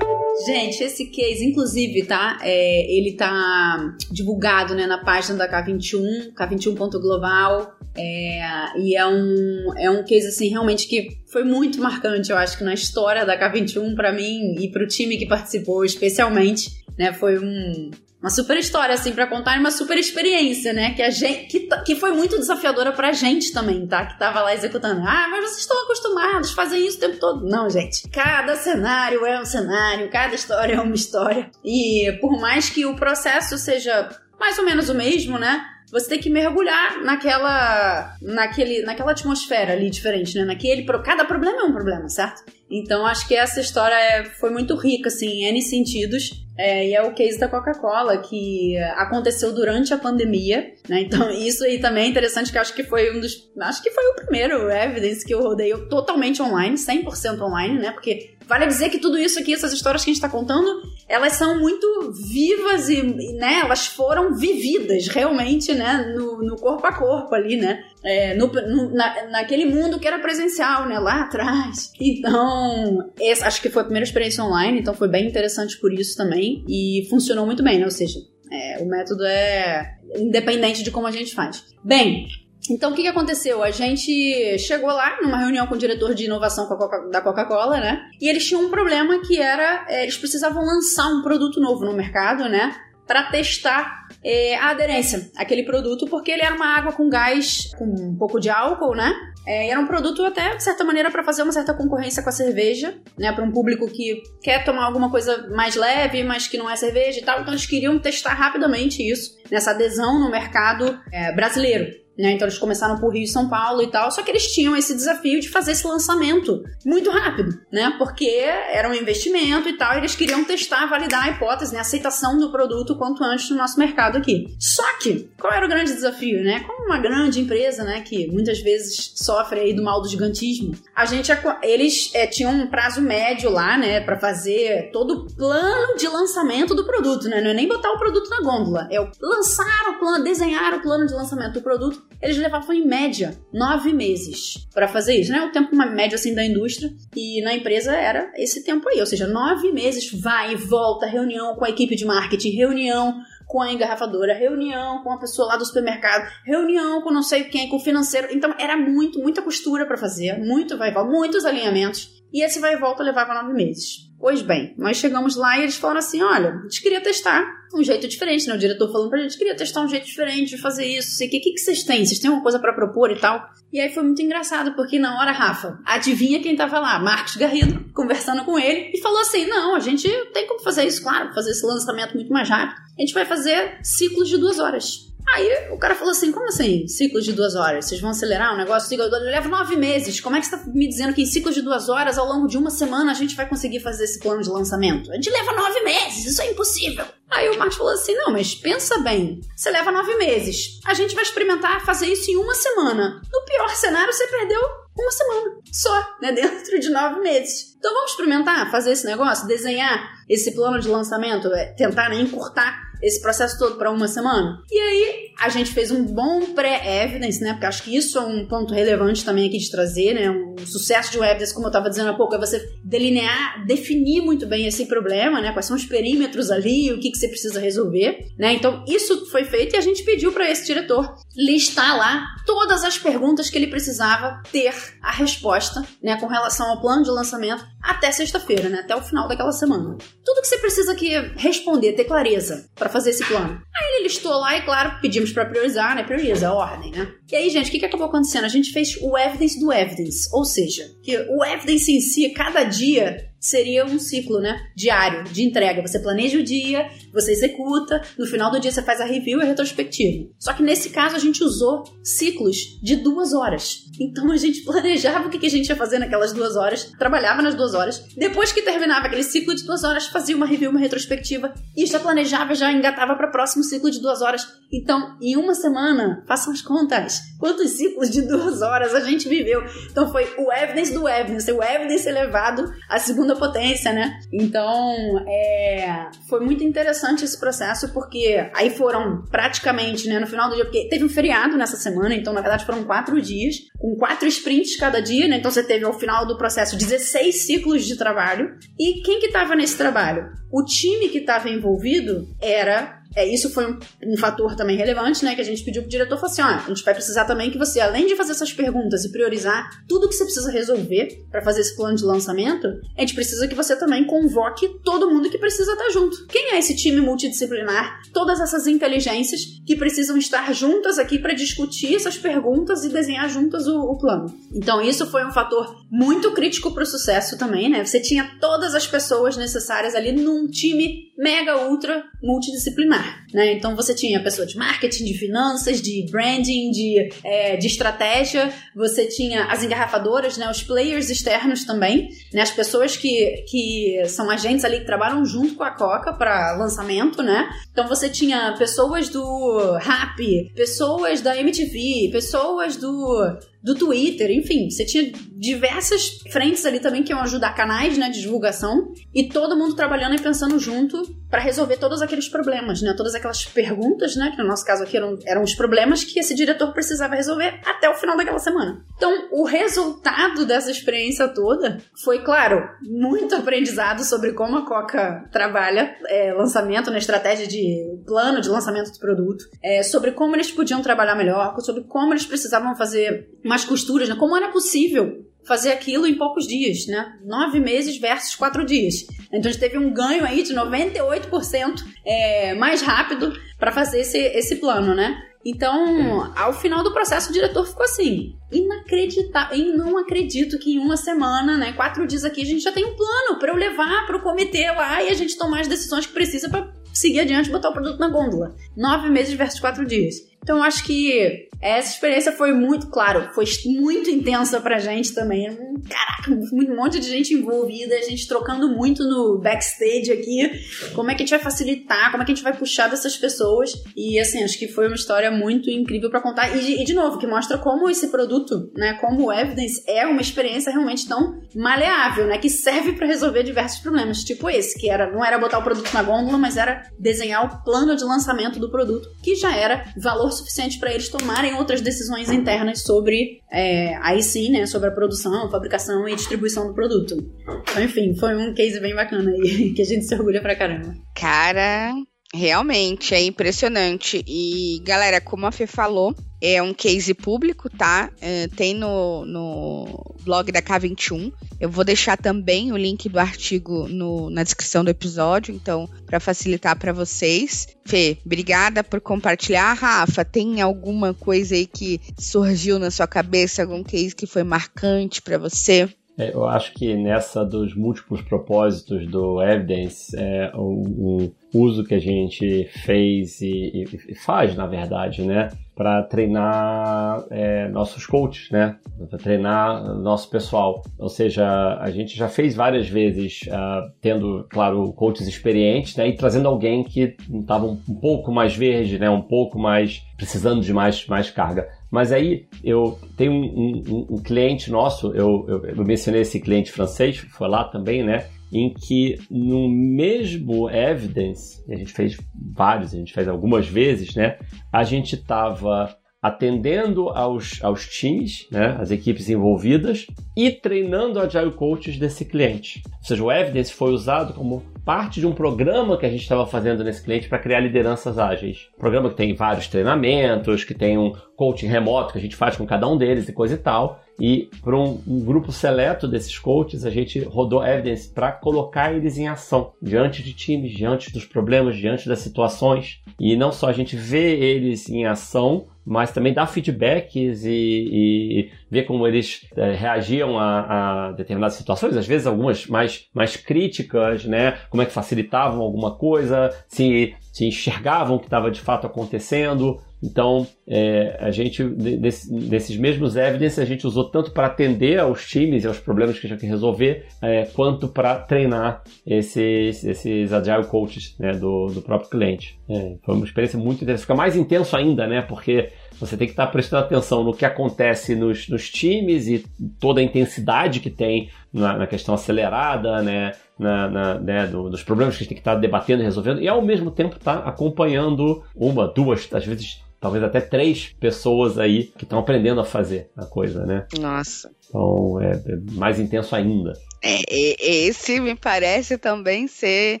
[0.46, 2.38] Gente, esse case, inclusive, tá?
[2.42, 7.74] É, ele tá divulgado né, na página da K21, K21.global.
[7.96, 12.58] É, e é um, é um case, assim, realmente que foi muito marcante, eu acho
[12.58, 17.12] que na história da K21 para mim e para o time que participou especialmente, né?
[17.12, 17.90] Foi um,
[18.24, 20.94] uma super história, assim, para contar, uma super experiência, né?
[20.94, 21.44] Que a gente.
[21.44, 24.06] Que, que foi muito desafiadora pra gente também, tá?
[24.06, 25.02] Que tava lá executando.
[25.06, 27.46] Ah, mas vocês estão acostumados, fazem isso o tempo todo.
[27.46, 28.08] Não, gente.
[28.08, 31.50] Cada cenário é um cenário, cada história é uma história.
[31.62, 34.08] E por mais que o processo seja
[34.40, 35.62] mais ou menos o mesmo, né?
[35.92, 40.44] você tem que mergulhar naquela naquele, naquela atmosfera ali diferente, né?
[40.44, 42.42] Naquele cada problema é um problema, certo?
[42.68, 46.43] Então acho que essa história é, foi muito rica assim, em N sentidos.
[46.56, 51.00] É, e é o case da Coca-Cola, que aconteceu durante a pandemia, né?
[51.00, 53.50] Então, isso aí também é interessante, que acho que foi um dos.
[53.60, 57.90] Acho que foi o primeiro evidence que eu rodei totalmente online, 100% online, né?
[57.90, 61.34] Porque Vale dizer que tudo isso aqui, essas histórias que a gente está contando, elas
[61.34, 63.02] são muito vivas e,
[63.34, 68.46] né, elas foram vividas realmente, né, no, no corpo a corpo ali, né, é, no,
[68.48, 71.90] no, na, naquele mundo que era presencial, né, lá atrás.
[71.98, 76.16] Então, essa, acho que foi a primeira experiência online, então foi bem interessante por isso
[76.16, 78.18] também e funcionou muito bem, né, ou seja,
[78.52, 81.64] é, o método é independente de como a gente faz.
[81.82, 82.26] Bem,
[82.70, 83.62] então, o que, que aconteceu?
[83.62, 86.66] A gente chegou lá numa reunião com o diretor de inovação
[87.10, 88.08] da Coca-Cola, né?
[88.20, 91.92] E eles tinham um problema que era, é, eles precisavam lançar um produto novo no
[91.92, 92.74] mercado, né?
[93.06, 97.84] Para testar é, a aderência àquele produto, porque ele era uma água com gás, com
[97.84, 99.12] um pouco de álcool, né?
[99.46, 102.32] É, era um produto até, de certa maneira, para fazer uma certa concorrência com a
[102.32, 103.30] cerveja, né?
[103.30, 107.20] Para um público que quer tomar alguma coisa mais leve, mas que não é cerveja
[107.20, 107.42] e tal.
[107.42, 112.03] Então eles queriam testar rapidamente isso, nessa adesão no mercado é, brasileiro.
[112.16, 112.32] Né?
[112.32, 114.94] Então eles começaram por Rio e São Paulo e tal, só que eles tinham esse
[114.94, 117.92] desafio de fazer esse lançamento muito rápido, né?
[117.98, 121.78] Porque era um investimento e tal, e eles queriam testar, validar a hipótese, né?
[121.78, 124.54] A aceitação do produto quanto antes no nosso mercado aqui.
[124.60, 126.60] Só que, qual era o grande desafio, né?
[126.60, 131.04] Como uma grande empresa, né, que muitas vezes sofre aí do mal do gigantismo, a
[131.04, 136.06] gente, eles é, tinham um prazo médio lá, né, para fazer todo o plano de
[136.06, 137.40] lançamento do produto, né?
[137.40, 141.06] Não é nem botar o produto na gôndola, é lançar o plano, desenhar o plano
[141.06, 145.42] de lançamento do produto eles levavam em média nove meses para fazer isso, né?
[145.42, 149.26] O tempo médio assim da indústria e na empresa era esse tempo aí, ou seja,
[149.26, 154.34] nove meses vai e volta, reunião com a equipe de marketing, reunião com a engarrafadora,
[154.34, 158.28] reunião com a pessoa lá do supermercado, reunião com não sei quem, com o financeiro.
[158.32, 162.10] Então era muito, muita costura para fazer, muito vai e volta, muitos alinhamentos.
[162.32, 164.10] E esse vai e volta levava nove meses.
[164.24, 167.44] Pois bem, nós chegamos lá e eles falaram assim: olha, a gente queria testar
[167.74, 168.54] um jeito diferente, né?
[168.54, 171.22] O diretor falando pra gente, queria testar um jeito diferente de fazer isso.
[171.22, 172.06] O que, que, que vocês têm?
[172.06, 173.46] Vocês têm alguma coisa para propor e tal?
[173.70, 176.98] E aí foi muito engraçado, porque na hora, Rafa, adivinha quem tava lá?
[176.98, 181.02] Marcos Garrido, conversando com ele, e falou assim: não, a gente tem como fazer isso,
[181.02, 182.80] claro, fazer esse lançamento muito mais rápido.
[182.96, 185.13] A gente vai fazer ciclos de duas horas.
[185.28, 186.86] Aí o cara falou assim: como assim?
[186.86, 187.86] Ciclos de duas horas?
[187.86, 188.94] Vocês vão acelerar o negócio?
[188.94, 190.20] Eu levo nove meses.
[190.20, 192.46] Como é que você está me dizendo que em ciclos de duas horas, ao longo
[192.46, 195.10] de uma semana, a gente vai conseguir fazer esse plano de lançamento?
[195.10, 197.04] A gente leva nove meses, isso é impossível.
[197.30, 199.40] Aí o Marcos falou assim: não, mas pensa bem.
[199.56, 200.80] Você leva nove meses.
[200.84, 203.20] A gente vai experimentar fazer isso em uma semana.
[203.32, 204.60] No pior cenário, você perdeu
[204.96, 206.30] uma semana só, né?
[206.32, 207.74] Dentro de nove meses.
[207.78, 212.93] Então vamos experimentar fazer esse negócio, desenhar esse plano de lançamento, é, tentar né, encurtar
[213.04, 214.62] esse processo todo para uma semana.
[214.70, 217.52] E aí a gente fez um bom pré-evidence, né?
[217.52, 220.30] Porque acho que isso é um ponto relevante também aqui de trazer, né?
[220.30, 224.22] Um sucesso de um evidence, como eu estava dizendo há pouco, é você delinear, definir
[224.22, 225.52] muito bem esse problema, né?
[225.52, 228.54] Quais são os perímetros ali, o que, que você precisa resolver, né?
[228.54, 232.98] Então isso foi feito e a gente pediu para esse diretor listar lá todas as
[232.98, 236.16] perguntas que ele precisava ter a resposta, né?
[236.18, 238.80] Com relação ao plano de lançamento até sexta-feira, né?
[238.80, 239.96] Até o final daquela semana.
[240.24, 243.60] Tudo que você precisa aqui responder, ter clareza para fazer esse plano.
[243.74, 246.02] Aí ele listou lá e, claro, pedimos para priorizar, né?
[246.02, 247.12] Prioriza a ordem, né?
[247.30, 248.44] E aí, gente, o que, que acabou acontecendo?
[248.44, 252.64] A gente fez o evidence do evidence, ou seja, que o evidence em si, cada
[252.64, 254.58] dia seria um ciclo, né?
[254.74, 255.86] Diário, de entrega.
[255.86, 259.42] Você planeja o dia, você executa, no final do dia você faz a review e
[259.42, 260.30] a retrospectiva.
[260.38, 263.84] Só que nesse caso a gente usou ciclos de duas horas.
[264.00, 267.54] Então a gente planejava o que a gente ia fazer naquelas duas horas, trabalhava nas
[267.54, 268.02] duas horas.
[268.16, 272.00] Depois que terminava aquele ciclo de duas horas, fazia uma review, uma retrospectiva e já
[272.00, 274.46] planejava, já engatava para o próximo ciclo de duas horas.
[274.72, 277.20] Então, em uma semana, façam as contas.
[277.38, 279.62] Quantos ciclos de duas horas a gente viveu?
[279.90, 284.20] Então foi o evidence do evidence, o evidence elevado à segunda segunda potência, né?
[284.32, 290.54] Então, é, foi muito interessante esse processo, porque aí foram praticamente, né, no final do
[290.54, 294.26] dia, porque teve um feriado nessa semana, então, na verdade, foram quatro dias, com quatro
[294.28, 295.36] sprints cada dia, né?
[295.38, 298.56] Então, você teve ao final do processo 16 ciclos de trabalho.
[298.78, 300.30] E quem que estava nesse trabalho?
[300.52, 305.34] O time que estava envolvido era é, isso foi um, um, fator também relevante, né?
[305.34, 307.58] Que a gente pediu pro diretor, falou assim, ó, a gente vai precisar também que
[307.58, 311.60] você, além de fazer essas perguntas e priorizar tudo que você precisa resolver para fazer
[311.60, 315.72] esse plano de lançamento, a gente precisa que você também convoque todo mundo que precisa
[315.72, 316.26] estar junto.
[316.26, 318.02] Quem é esse time multidisciplinar?
[318.12, 323.66] Todas essas inteligências que precisam estar juntas aqui para discutir essas perguntas e desenhar juntas
[323.66, 324.26] o, o plano.
[324.52, 327.84] Então, isso foi um fator muito crítico para o sucesso também, né?
[327.84, 333.52] Você tinha todas as pessoas necessárias ali num time mega ultra multidisciplinar, né?
[333.52, 339.06] Então você tinha pessoa de marketing, de finanças, de branding, de, é, de estratégia, você
[339.06, 340.50] tinha as engarrafadoras, né?
[340.50, 342.42] Os players externos também, né?
[342.42, 347.22] As pessoas que, que são agentes ali que trabalham junto com a Coca para lançamento,
[347.22, 347.48] né?
[347.70, 354.84] Então você tinha pessoas do Rap, pessoas da MTV, pessoas do do Twitter, enfim, você
[354.84, 359.74] tinha diversas frentes ali também que iam ajudar canais, né, de divulgação e todo mundo
[359.74, 364.42] trabalhando e pensando junto para resolver todos aqueles problemas, né, todas aquelas perguntas, né, que
[364.42, 367.94] no nosso caso aqui eram, eram os problemas que esse diretor precisava resolver até o
[367.94, 368.84] final daquela semana.
[368.96, 375.96] Então, o resultado dessa experiência toda foi, claro, muito aprendizado sobre como a Coca trabalha
[376.06, 380.82] é, lançamento na estratégia de plano de lançamento do produto, é, sobre como eles podiam
[380.82, 384.16] trabalhar melhor, sobre como eles precisavam fazer umas costuras, né?
[384.16, 387.18] Como era possível fazer aquilo em poucos dias, né?
[387.24, 389.06] Nove meses versus quatro dias.
[389.26, 394.18] Então a gente teve um ganho aí de 98% é, mais rápido para fazer esse,
[394.18, 395.16] esse plano, né?
[395.46, 399.56] Então, ao final do processo, o diretor ficou assim, inacreditável.
[399.56, 402.84] E não acredito que em uma semana, né, quatro dias aqui, a gente já tem
[402.84, 406.06] um plano para eu levar para o comitê lá e a gente tomar as decisões
[406.06, 408.54] que precisa para seguir adiante e botar o produto na gôndola.
[408.76, 410.14] Nove meses versus quatro dias.
[410.44, 415.46] Então, acho que essa experiência foi muito, claro, foi muito intensa pra gente também.
[415.88, 420.50] Caraca, um monte de gente envolvida, a gente trocando muito no backstage aqui.
[420.94, 423.16] Como é que a gente vai facilitar, como é que a gente vai puxar dessas
[423.16, 423.72] pessoas.
[423.96, 426.54] E assim, acho que foi uma história muito incrível para contar.
[426.54, 428.43] E, e, de novo, que mostra como esse produto,
[428.74, 433.42] né, como o Evidence é uma experiência realmente tão maleável, né, que serve para resolver
[433.42, 434.22] diversos problemas.
[434.24, 437.64] Tipo esse, que era não era botar o produto na gôndola, mas era desenhar o
[437.64, 442.30] plano de lançamento do produto, que já era valor suficiente para eles tomarem outras decisões
[442.30, 447.16] internas sobre, é, aí sim, né, sobre a produção, fabricação e distribuição do produto.
[447.62, 450.94] Então, enfim, foi um case bem bacana aí, que a gente se orgulha pra caramba.
[451.14, 451.92] Cara,
[452.34, 454.24] Realmente, é impressionante.
[454.26, 456.12] E, galera, como a Fê falou,
[456.42, 458.10] é um case público, tá?
[458.20, 461.32] É, tem no, no blog da K21.
[461.60, 466.18] Eu vou deixar também o link do artigo no, na descrição do episódio, então, para
[466.18, 467.68] facilitar para vocês.
[467.86, 469.72] Fê, obrigada por compartilhar.
[469.72, 475.22] Rafa, tem alguma coisa aí que surgiu na sua cabeça, algum case que foi marcante
[475.22, 475.88] para você?
[476.18, 481.94] É, eu acho que nessa dos múltiplos propósitos do Evidence, é, um, um uso que
[481.94, 488.76] a gente fez e, e faz, na verdade, né, para treinar é, nossos coaches, né,
[489.08, 490.82] para treinar nosso pessoal.
[490.98, 496.16] Ou seja, a gente já fez várias vezes, uh, tendo, claro, coaches experientes, né, e
[496.16, 501.06] trazendo alguém que estava um pouco mais verde, né, um pouco mais precisando de mais,
[501.06, 501.68] mais carga.
[501.94, 506.72] Mas aí eu tenho um, um, um cliente nosso, eu, eu, eu, mencionei esse cliente
[506.72, 508.26] francês, foi lá também, né?
[508.52, 512.16] Em que no mesmo evidence, a gente fez
[512.52, 514.38] vários, a gente fez algumas vezes, né?
[514.72, 521.98] A gente estava atendendo aos, aos times, né, as equipes envolvidas e treinando agile coaches
[521.98, 522.82] desse cliente.
[522.86, 526.46] Ou seja, o Evidence foi usado como parte de um programa que a gente estava
[526.46, 528.70] fazendo nesse cliente para criar lideranças ágeis.
[528.78, 532.64] programa que tem vários treinamentos, que tem um coaching remoto que a gente faz com
[532.64, 534.00] cada um deles e coisa e tal.
[534.18, 539.18] E para um, um, grupo seleto desses coaches, a gente rodou Evidence para colocar eles
[539.18, 543.02] em ação, diante de times, diante dos problemas, diante das situações.
[543.20, 548.50] E não só a gente vê eles em ação, mas também dar feedbacks e, e
[548.70, 554.24] ver como eles é, reagiam a, a, determinadas situações, às vezes algumas mais, mais críticas,
[554.24, 554.58] né?
[554.70, 559.80] Como é que facilitavam alguma coisa, se, se enxergavam o que estava de fato acontecendo.
[560.04, 565.26] Então, é, a gente, desse, desses mesmos evidence, a gente usou tanto para atender aos
[565.26, 569.82] times e aos problemas que a gente tem que resolver, é, quanto para treinar esses,
[569.82, 572.58] esses agile coaches né, do, do próprio cliente.
[572.68, 574.02] É, foi uma experiência muito interessante.
[574.02, 575.22] Fica mais intenso ainda, né?
[575.22, 579.44] Porque você tem que estar prestando atenção no que acontece nos, nos times e
[579.80, 583.32] toda a intensidade que tem na, na questão acelerada, né?
[583.56, 586.42] Na, na, né, do, dos problemas que a gente tem que estar debatendo e resolvendo,
[586.42, 591.58] e ao mesmo tempo estar tá acompanhando uma, duas, às vezes talvez até três pessoas
[591.58, 593.86] aí que estão aprendendo a fazer a coisa, né?
[593.98, 594.50] Nossa.
[594.68, 596.74] Então é, é mais intenso ainda.
[597.06, 597.22] É,
[597.60, 600.00] esse me parece também ser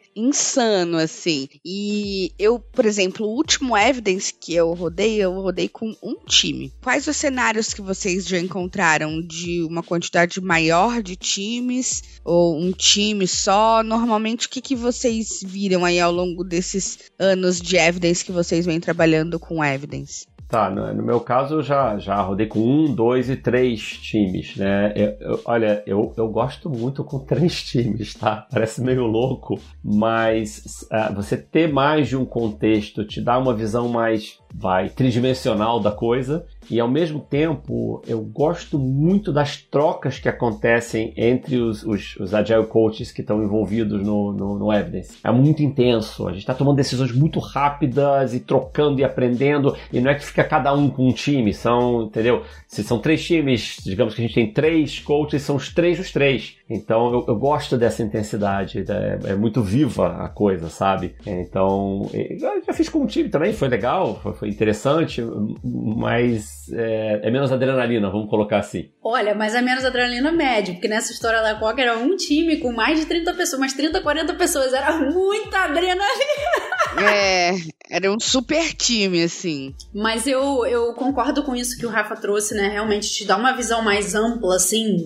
[0.16, 1.48] insano, assim.
[1.62, 6.72] E eu, por exemplo, o último Evidence que eu rodei, eu rodei com um time.
[6.82, 12.72] Quais os cenários que vocês já encontraram de uma quantidade maior de times ou um
[12.72, 13.82] time só?
[13.82, 18.64] Normalmente, o que, que vocês viram aí ao longo desses anos de Evidence que vocês
[18.64, 20.26] vêm trabalhando com Evidence?
[20.48, 24.92] Tá, no, meu caso eu já, já rodei com um, dois e três times, né?
[24.94, 28.46] Eu, eu, olha, eu, eu gosto muito com três times, tá?
[28.50, 33.88] Parece meio louco, mas uh, você ter mais de um contexto te dá uma visão
[33.88, 40.28] mais vai tridimensional da coisa e ao mesmo tempo eu gosto muito das trocas que
[40.28, 45.18] acontecem entre os, os, os agile coaches que estão envolvidos no, no, no, Evidence.
[45.24, 50.00] É muito intenso, a gente está tomando decisões muito rápidas e trocando e aprendendo e
[50.00, 52.44] não é que fica cada um com um time, são, entendeu?
[52.68, 56.12] Se são três times, digamos que a gente tem três coaches, são os três os
[56.12, 56.56] três.
[56.68, 61.14] Então eu, eu gosto dessa intensidade, é, é, muito viva a coisa, sabe?
[61.26, 65.22] Então, eu já fiz com um time também, foi legal, foi, foi interessante,
[65.62, 68.90] mas é, é, menos adrenalina, vamos colocar assim.
[69.02, 72.72] Olha, mas é menos adrenalina média, porque nessa história da Coca era um time com
[72.72, 76.04] mais de 30 pessoas, mais 30, 40 pessoas, era muita adrenalina.
[76.96, 77.50] É,
[77.90, 79.74] era um super time, assim.
[79.92, 82.68] Mas eu, eu concordo com isso que o Rafa trouxe, né?
[82.68, 84.96] Realmente te dá uma visão mais ampla, assim,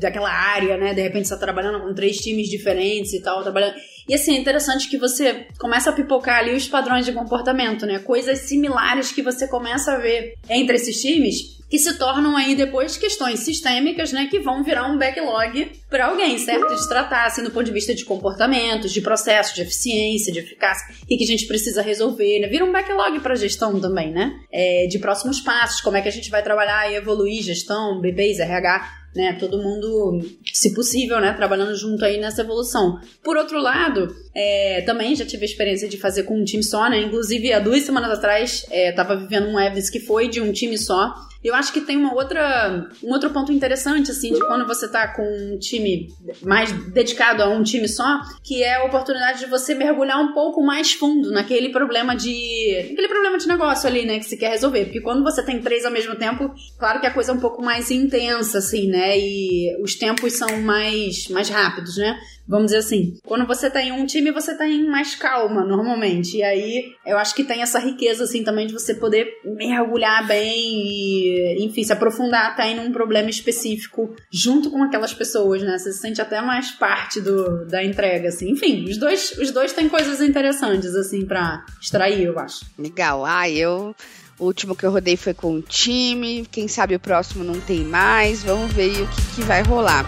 [0.00, 0.92] daquela área, né?
[0.92, 3.74] De repente você tá trabalhando com três times diferentes e tal, trabalhando.
[4.08, 7.98] E assim, é interessante que você começa a pipocar ali os padrões de comportamento, né?
[7.98, 12.96] Coisas similares que você começa a ver entre esses times que se tornam aí depois
[12.96, 16.74] questões sistêmicas, né, que vão virar um backlog para alguém, certo?
[16.74, 20.94] De tratar, assim, do ponto de vista de comportamentos, de processos, de eficiência, de eficácia,
[21.08, 22.48] e que a gente precisa resolver, né?
[22.48, 24.32] Vira um backlog para gestão também, né?
[24.52, 28.38] É, de próximos passos, como é que a gente vai trabalhar e evoluir gestão, BBs,
[28.38, 29.32] RH, né?
[29.40, 30.20] Todo mundo,
[30.52, 31.32] se possível, né?
[31.32, 33.00] Trabalhando junto aí nessa evolução.
[33.24, 36.88] Por outro lado, é, também já tive a experiência de fazer com um time só,
[36.88, 37.00] né?
[37.00, 40.78] Inclusive, há duas semanas atrás, estava é, vivendo um evidence que foi de um time
[40.78, 41.14] só.
[41.44, 45.08] Eu acho que tem uma outra, um outro ponto interessante, assim, de quando você tá
[45.08, 46.08] com um time
[46.42, 50.62] mais dedicado a um time só, que é a oportunidade de você mergulhar um pouco
[50.62, 52.90] mais fundo naquele problema de.
[52.92, 54.86] aquele problema de negócio ali, né, que você quer resolver.
[54.86, 57.62] Porque quando você tem três ao mesmo tempo, claro que a coisa é um pouco
[57.62, 59.18] mais intensa, assim, né?
[59.18, 62.18] E os tempos são mais, mais rápidos, né?
[62.48, 66.36] Vamos dizer assim, quando você tem um time, você tem mais calma, normalmente.
[66.36, 70.54] E aí, eu acho que tem essa riqueza, assim, também de você poder mergulhar bem
[70.56, 75.76] e, enfim, se aprofundar até em um problema específico junto com aquelas pessoas, né?
[75.76, 78.50] Você se sente até mais parte do, da entrega, assim.
[78.50, 82.64] Enfim, os dois, os dois têm coisas interessantes, assim, para extrair, eu acho.
[82.78, 83.24] Legal.
[83.24, 83.94] Ah, eu...
[84.38, 86.46] O último que eu rodei foi com o time.
[86.50, 88.42] Quem sabe o próximo não tem mais.
[88.42, 90.04] Vamos ver o que, que vai rolar.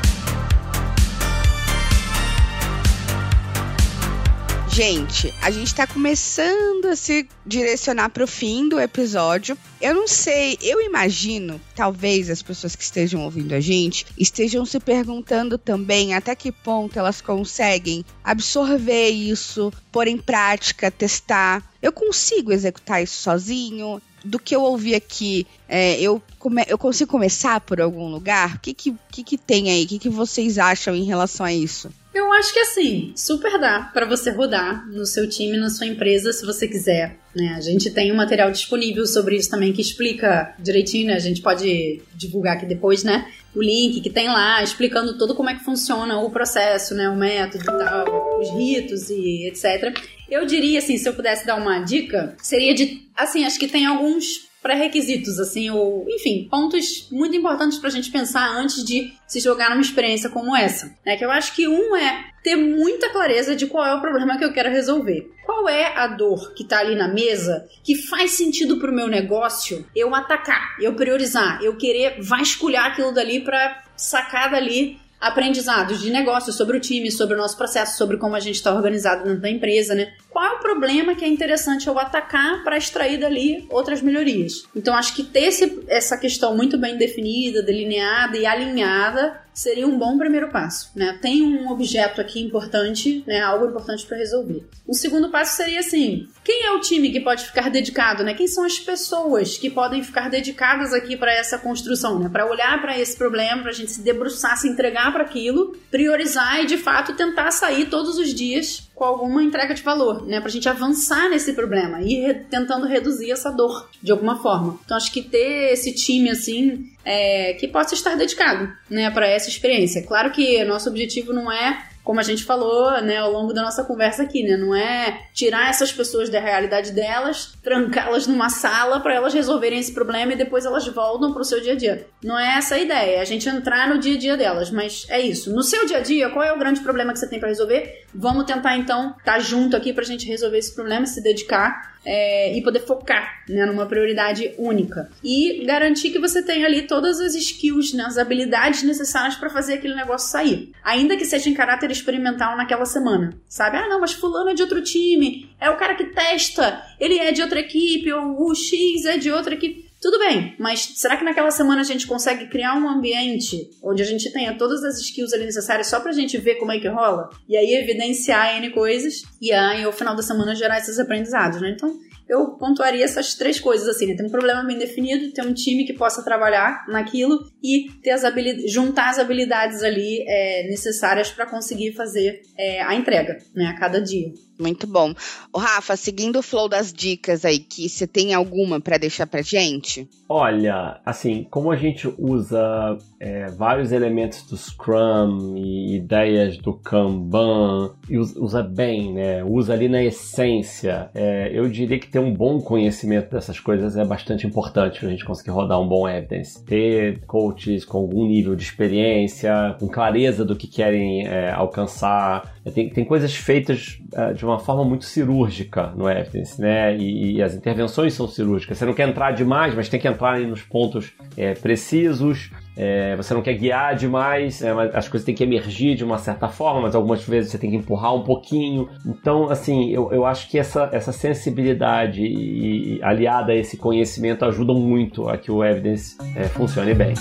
[4.78, 9.58] Gente, a gente tá começando a se direcionar pro fim do episódio.
[9.80, 14.78] Eu não sei, eu imagino, talvez as pessoas que estejam ouvindo a gente estejam se
[14.78, 21.68] perguntando também até que ponto elas conseguem absorver isso, pôr em prática, testar.
[21.82, 24.00] Eu consigo executar isso sozinho?
[24.24, 28.56] Do que eu ouvi aqui, é, eu, come, eu consigo começar por algum lugar?
[28.56, 29.84] O que, que, que, que tem aí?
[29.84, 31.90] O que, que vocês acham em relação a isso?
[32.14, 36.32] Eu acho que assim, super dá para você rodar no seu time, na sua empresa,
[36.32, 37.16] se você quiser.
[37.34, 37.54] Né?
[37.56, 41.14] A gente tem um material disponível sobre isso também que explica direitinho, né?
[41.14, 43.30] A gente pode divulgar aqui depois, né?
[43.54, 47.08] O link que tem lá, explicando todo como é que funciona o processo, né?
[47.08, 49.96] O método e tal, os ritos e etc.
[50.30, 53.86] Eu diria, assim, se eu pudesse dar uma dica, seria de, assim, acho que tem
[53.86, 59.70] alguns pré-requisitos, assim, ou, enfim, pontos muito importantes pra gente pensar antes de se jogar
[59.70, 60.94] numa experiência como essa.
[61.06, 61.16] Né?
[61.16, 64.44] Que eu acho que um é ter muita clareza de qual é o problema que
[64.44, 65.30] eu quero resolver.
[65.44, 69.86] Qual é a dor que tá ali na mesa que faz sentido pro meu negócio
[69.94, 76.52] eu atacar, eu priorizar, eu querer vasculhar aquilo dali para sacar dali aprendizados de negócio
[76.52, 79.50] sobre o time, sobre o nosso processo, sobre como a gente está organizado dentro da
[79.50, 80.12] empresa, né?
[80.30, 84.64] Qual é o problema que é interessante eu atacar para extrair dali outras melhorias?
[84.74, 89.98] Então, acho que ter esse, essa questão muito bem definida, delineada e alinhada seria um
[89.98, 91.18] bom primeiro passo, né?
[91.20, 93.40] Tem um objeto aqui importante, né?
[93.40, 94.64] Algo importante para resolver.
[94.86, 98.34] O segundo passo seria assim: quem é o time que pode ficar dedicado, né?
[98.34, 102.28] Quem são as pessoas que podem ficar dedicadas aqui para essa construção, né?
[102.28, 106.62] Para olhar para esse problema, para a gente se debruçar, se entregar para aquilo, priorizar
[106.62, 110.40] e de fato tentar sair todos os dias com alguma entrega de valor, né?
[110.40, 114.78] Pra gente avançar nesse problema e re tentando reduzir essa dor de alguma forma.
[114.84, 119.48] Então acho que ter esse time assim é, que possa estar dedicado, né, para essa
[119.48, 120.02] experiência.
[120.02, 123.84] Claro que nosso objetivo não é como a gente falou, né, ao longo da nossa
[123.84, 129.12] conversa aqui, né, não é tirar essas pessoas da realidade delas, trancá-las numa sala para
[129.12, 132.06] elas resolverem esse problema e depois elas voltam para o seu dia a dia.
[132.24, 135.04] Não é essa a ideia, é a gente entrar no dia a dia delas, mas
[135.10, 135.54] é isso.
[135.54, 138.06] No seu dia a dia, qual é o grande problema que você tem para resolver?
[138.14, 141.97] Vamos tentar então estar tá junto aqui para a gente resolver esse problema, se dedicar
[142.04, 145.10] é, e poder focar né, numa prioridade única.
[145.22, 149.74] E garantir que você tenha ali todas as skills, né, as habilidades necessárias para fazer
[149.74, 150.72] aquele negócio sair.
[150.82, 153.34] Ainda que seja em caráter experimental naquela semana.
[153.48, 153.76] Sabe?
[153.76, 157.32] Ah, não, mas fulano é de outro time, é o cara que testa, ele é
[157.32, 159.87] de outra equipe, ou o X é de outra equipe.
[160.00, 164.06] Tudo bem, mas será que naquela semana a gente consegue criar um ambiente onde a
[164.06, 167.30] gente tenha todas as skills ali necessárias só pra gente ver como é que rola?
[167.48, 171.70] E aí evidenciar N coisas e aí ao final da semana gerar esses aprendizados, né?
[171.70, 174.14] Então, eu pontuaria essas três coisas assim, né?
[174.14, 178.22] Ter um problema bem definido, ter um time que possa trabalhar naquilo e ter as
[178.22, 183.66] habilidades, juntar as habilidades ali é, necessárias para conseguir fazer é, a entrega, né?
[183.66, 184.30] A cada dia.
[184.58, 185.14] Muito bom.
[185.52, 189.40] O Rafa, seguindo o flow das dicas aí, que você tem alguma para deixar pra
[189.40, 190.08] gente?
[190.28, 197.94] Olha, assim, como a gente usa é, vários elementos do Scrum e ideias do Kanban,
[198.10, 199.42] e usa bem, né?
[199.42, 201.08] Usa ali na essência.
[201.14, 205.10] É, eu diria que ter um bom conhecimento dessas coisas é bastante importante para a
[205.10, 206.62] gente conseguir rodar um bom evidence.
[206.62, 212.54] Ter coaches com algum nível de experiência, com clareza do que querem é, alcançar.
[212.74, 216.96] Tem, tem coisas feitas é, de uma forma muito cirúrgica no evidence, né?
[216.96, 218.78] E, e, as intervenções são cirúrgicas.
[218.78, 222.50] Você não quer entrar demais, mas tem que entrar nos pontos é, precisos.
[222.76, 226.48] É, você não quer guiar demais, é, as coisas têm que emergir de uma certa
[226.48, 228.88] forma, mas algumas vezes você tem que empurrar um pouquinho.
[229.04, 234.44] Então, assim, eu, eu acho que essa, essa sensibilidade e, e aliada a esse conhecimento
[234.44, 237.14] ajudam muito a que o evidence é, funcione bem.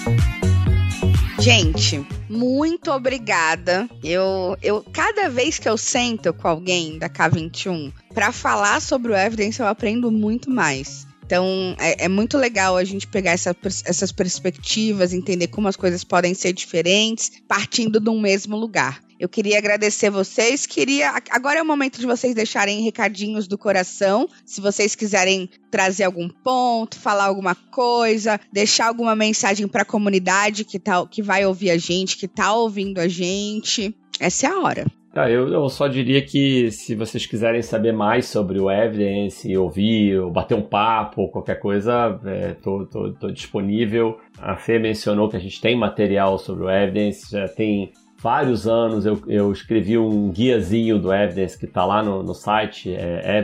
[1.48, 3.90] Gente, muito obrigada.
[4.04, 9.16] Eu, eu cada vez que eu sento com alguém da K21 para falar sobre o
[9.16, 11.08] evidence, eu aprendo muito mais.
[11.26, 16.04] Então, é, é, muito legal a gente pegar essa, essas perspectivas, entender como as coisas
[16.04, 19.02] podem ser diferentes, partindo de um mesmo lugar.
[19.20, 20.66] Eu queria agradecer vocês.
[20.66, 21.14] Queria.
[21.32, 24.30] Agora é o momento de vocês deixarem recadinhos do coração.
[24.46, 30.64] Se vocês quiserem trazer algum ponto, falar alguma coisa, deixar alguma mensagem para a comunidade
[30.64, 33.96] que, tá, que vai ouvir a gente, que está ouvindo a gente.
[34.20, 34.86] Essa é a hora.
[35.16, 40.20] Ah, eu, eu, só diria que se vocês quiserem saber mais sobre o Evidence, ouvir,
[40.20, 44.20] ou bater um papo, qualquer coisa, é, tô, tô disponível.
[44.38, 47.92] A Fê mencionou que a gente tem material sobre o Evidence, já tem
[48.28, 52.94] vários anos eu, eu escrevi um guiazinho do Evidence que está lá no, no site,
[52.94, 53.38] é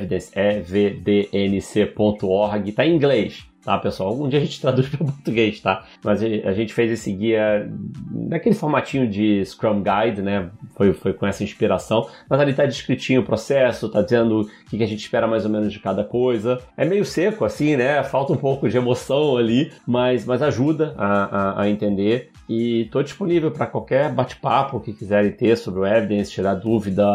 [0.66, 4.10] evidence.org, está em inglês tá, pessoal?
[4.10, 5.84] Algum dia a gente traduz para português, tá?
[6.04, 7.70] Mas a gente fez esse guia
[8.12, 10.50] naquele formatinho de Scrum Guide, né?
[10.76, 12.08] Foi, foi com essa inspiração.
[12.30, 15.52] Mas ali tá descritinho o processo, tá dizendo o que a gente espera mais ou
[15.52, 16.60] menos de cada coisa.
[16.76, 18.04] É meio seco, assim, né?
[18.04, 22.32] Falta um pouco de emoção ali, mas, mas ajuda a, a, a entender.
[22.48, 27.06] E estou disponível para qualquer bate-papo que quiserem ter sobre o Evidence, tirar dúvida,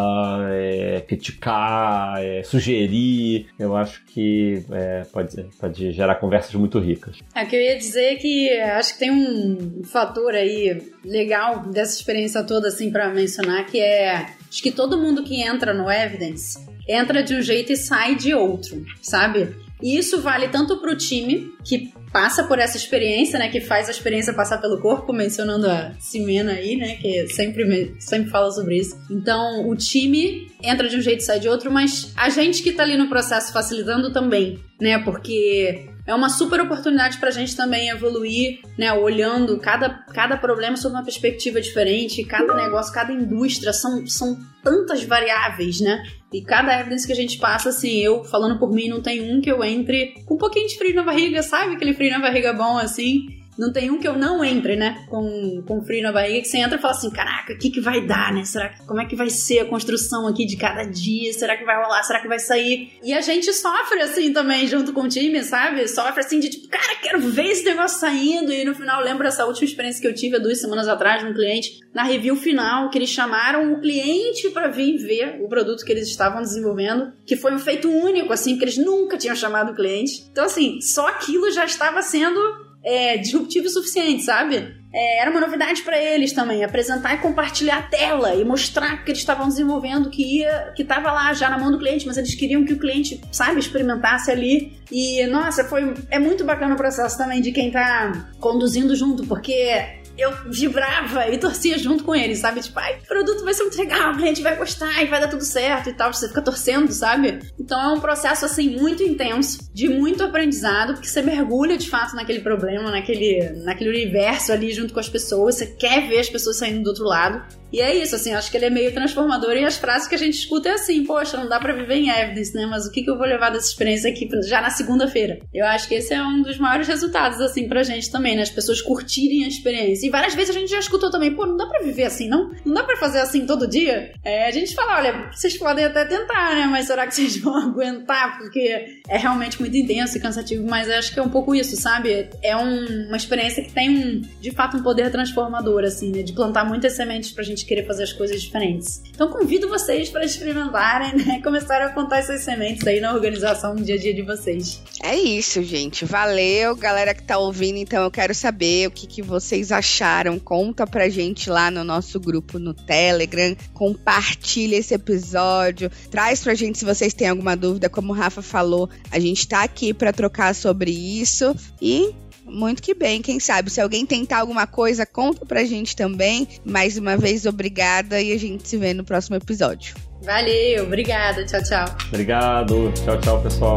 [0.50, 3.48] é, criticar, é, sugerir.
[3.58, 7.18] Eu acho que é, pode, pode gerar conversas muito ricas.
[7.34, 11.94] É, que eu ia dizer é que acho que tem um fator aí legal dessa
[11.94, 16.58] experiência toda, assim, para mencionar, que é acho que todo mundo que entra no Evidence
[16.88, 19.54] entra de um jeito e sai de outro, sabe?
[19.82, 23.48] E isso vale tanto para o time, que passa por essa experiência, né?
[23.48, 26.96] Que faz a experiência passar pelo corpo, mencionando a Simena aí, né?
[26.96, 28.98] Que sempre, sempre fala sobre isso.
[29.10, 32.72] Então, o time entra de um jeito e sai de outro, mas a gente que
[32.72, 34.98] tá ali no processo facilitando também, né?
[34.98, 38.90] Porque é uma super oportunidade para a gente também evoluir, né?
[38.94, 45.04] Olhando cada, cada problema sob uma perspectiva diferente, cada negócio, cada indústria, são, são tantas
[45.04, 46.02] variáveis, né?
[46.32, 49.42] E cada evidência que a gente passa, assim, eu falando por mim, não tem um
[49.42, 51.74] que eu entre com um pouquinho de frio na barriga, sabe?
[51.74, 53.26] Aquele frio na barriga bom, assim.
[53.58, 55.04] Não tem um que eu não entre, né?
[55.08, 57.80] Com, com frio na barriga, que você entra e fala assim: caraca, o que, que
[57.80, 58.44] vai dar, né?
[58.44, 61.32] Será que, como é que vai ser a construção aqui de cada dia?
[61.32, 62.02] Será que vai rolar?
[62.04, 62.92] Será que vai sair?
[63.02, 65.88] E a gente sofre assim também, junto com o time, sabe?
[65.88, 68.52] Sofre assim de tipo, cara, quero ver esse negócio saindo.
[68.52, 71.34] E no final, lembro essa última experiência que eu tive há duas semanas atrás no
[71.34, 75.90] cliente, na review final, que eles chamaram o cliente para vir ver o produto que
[75.90, 79.74] eles estavam desenvolvendo, que foi um feito único, assim, porque eles nunca tinham chamado o
[79.74, 80.28] cliente.
[80.30, 84.78] Então, assim, só aquilo já estava sendo é, disruptivo o suficiente, sabe?
[84.92, 89.10] é, era uma novidade para eles também, apresentar e compartilhar a tela e mostrar que
[89.10, 92.34] eles estavam desenvolvendo, que ia, que estava lá já na mão do cliente, mas eles
[92.34, 94.78] queriam que o cliente, sabe, experimentasse ali.
[94.90, 99.97] E nossa, foi é muito bacana o processo também de quem tá conduzindo junto, porque
[100.18, 102.60] eu vibrava e torcia junto com eles, sabe?
[102.60, 105.28] Tipo, ai, o produto vai ser muito legal, o cliente vai gostar e vai dar
[105.28, 106.12] tudo certo e tal.
[106.12, 107.38] Você fica torcendo, sabe?
[107.58, 112.16] Então é um processo, assim, muito intenso, de muito aprendizado, porque você mergulha de fato
[112.16, 116.56] naquele problema, naquele, naquele universo ali junto com as pessoas, você quer ver as pessoas
[116.56, 117.42] saindo do outro lado.
[117.72, 120.18] E é isso, assim, acho que ele é meio transformador e as frases que a
[120.18, 122.64] gente escuta é assim, poxa, não dá pra viver em evidence, né?
[122.64, 125.40] Mas o que, que eu vou levar dessa experiência aqui já na segunda-feira?
[125.52, 128.42] Eu acho que esse é um dos maiores resultados, assim, pra gente também, né?
[128.42, 130.06] As pessoas curtirem a experiência.
[130.08, 132.50] E várias vezes a gente já escutou também, pô, não dá pra viver assim, não?
[132.64, 134.14] Não dá pra fazer assim todo dia?
[134.24, 136.66] É, a gente fala, olha, vocês podem até tentar, né?
[136.66, 138.38] Mas será que vocês vão aguentar?
[138.38, 142.30] Porque é realmente muito intenso e cansativo, mas acho que é um pouco isso, sabe?
[142.42, 146.22] É um, uma experiência que tem, um, de fato, um poder transformador, assim, né?
[146.22, 149.02] De plantar muitas sementes pra gente querer fazer as coisas diferentes.
[149.10, 151.40] Então convido vocês para experimentarem, né?
[151.44, 154.82] Começarem a contar essas sementes aí na organização no dia a dia de vocês.
[155.02, 156.06] É isso, gente.
[156.06, 157.76] Valeu, galera que tá ouvindo.
[157.76, 160.38] Então eu quero saber o que, que vocês acharam.
[160.38, 163.56] Conta pra gente lá no nosso grupo no Telegram.
[163.74, 165.90] Compartilha esse episódio.
[166.10, 167.88] Traz pra gente se vocês têm alguma dúvida.
[167.88, 171.54] Como o Rafa falou, a gente tá aqui para trocar sobre isso.
[171.82, 173.70] E muito que bem, quem sabe?
[173.70, 176.46] Se alguém tentar alguma coisa, conta pra gente também.
[176.64, 179.94] Mais uma vez, obrigada e a gente se vê no próximo episódio.
[180.22, 181.44] Valeu, obrigada.
[181.44, 181.96] Tchau, tchau.
[182.08, 182.92] Obrigado.
[183.04, 183.76] Tchau, tchau, pessoal.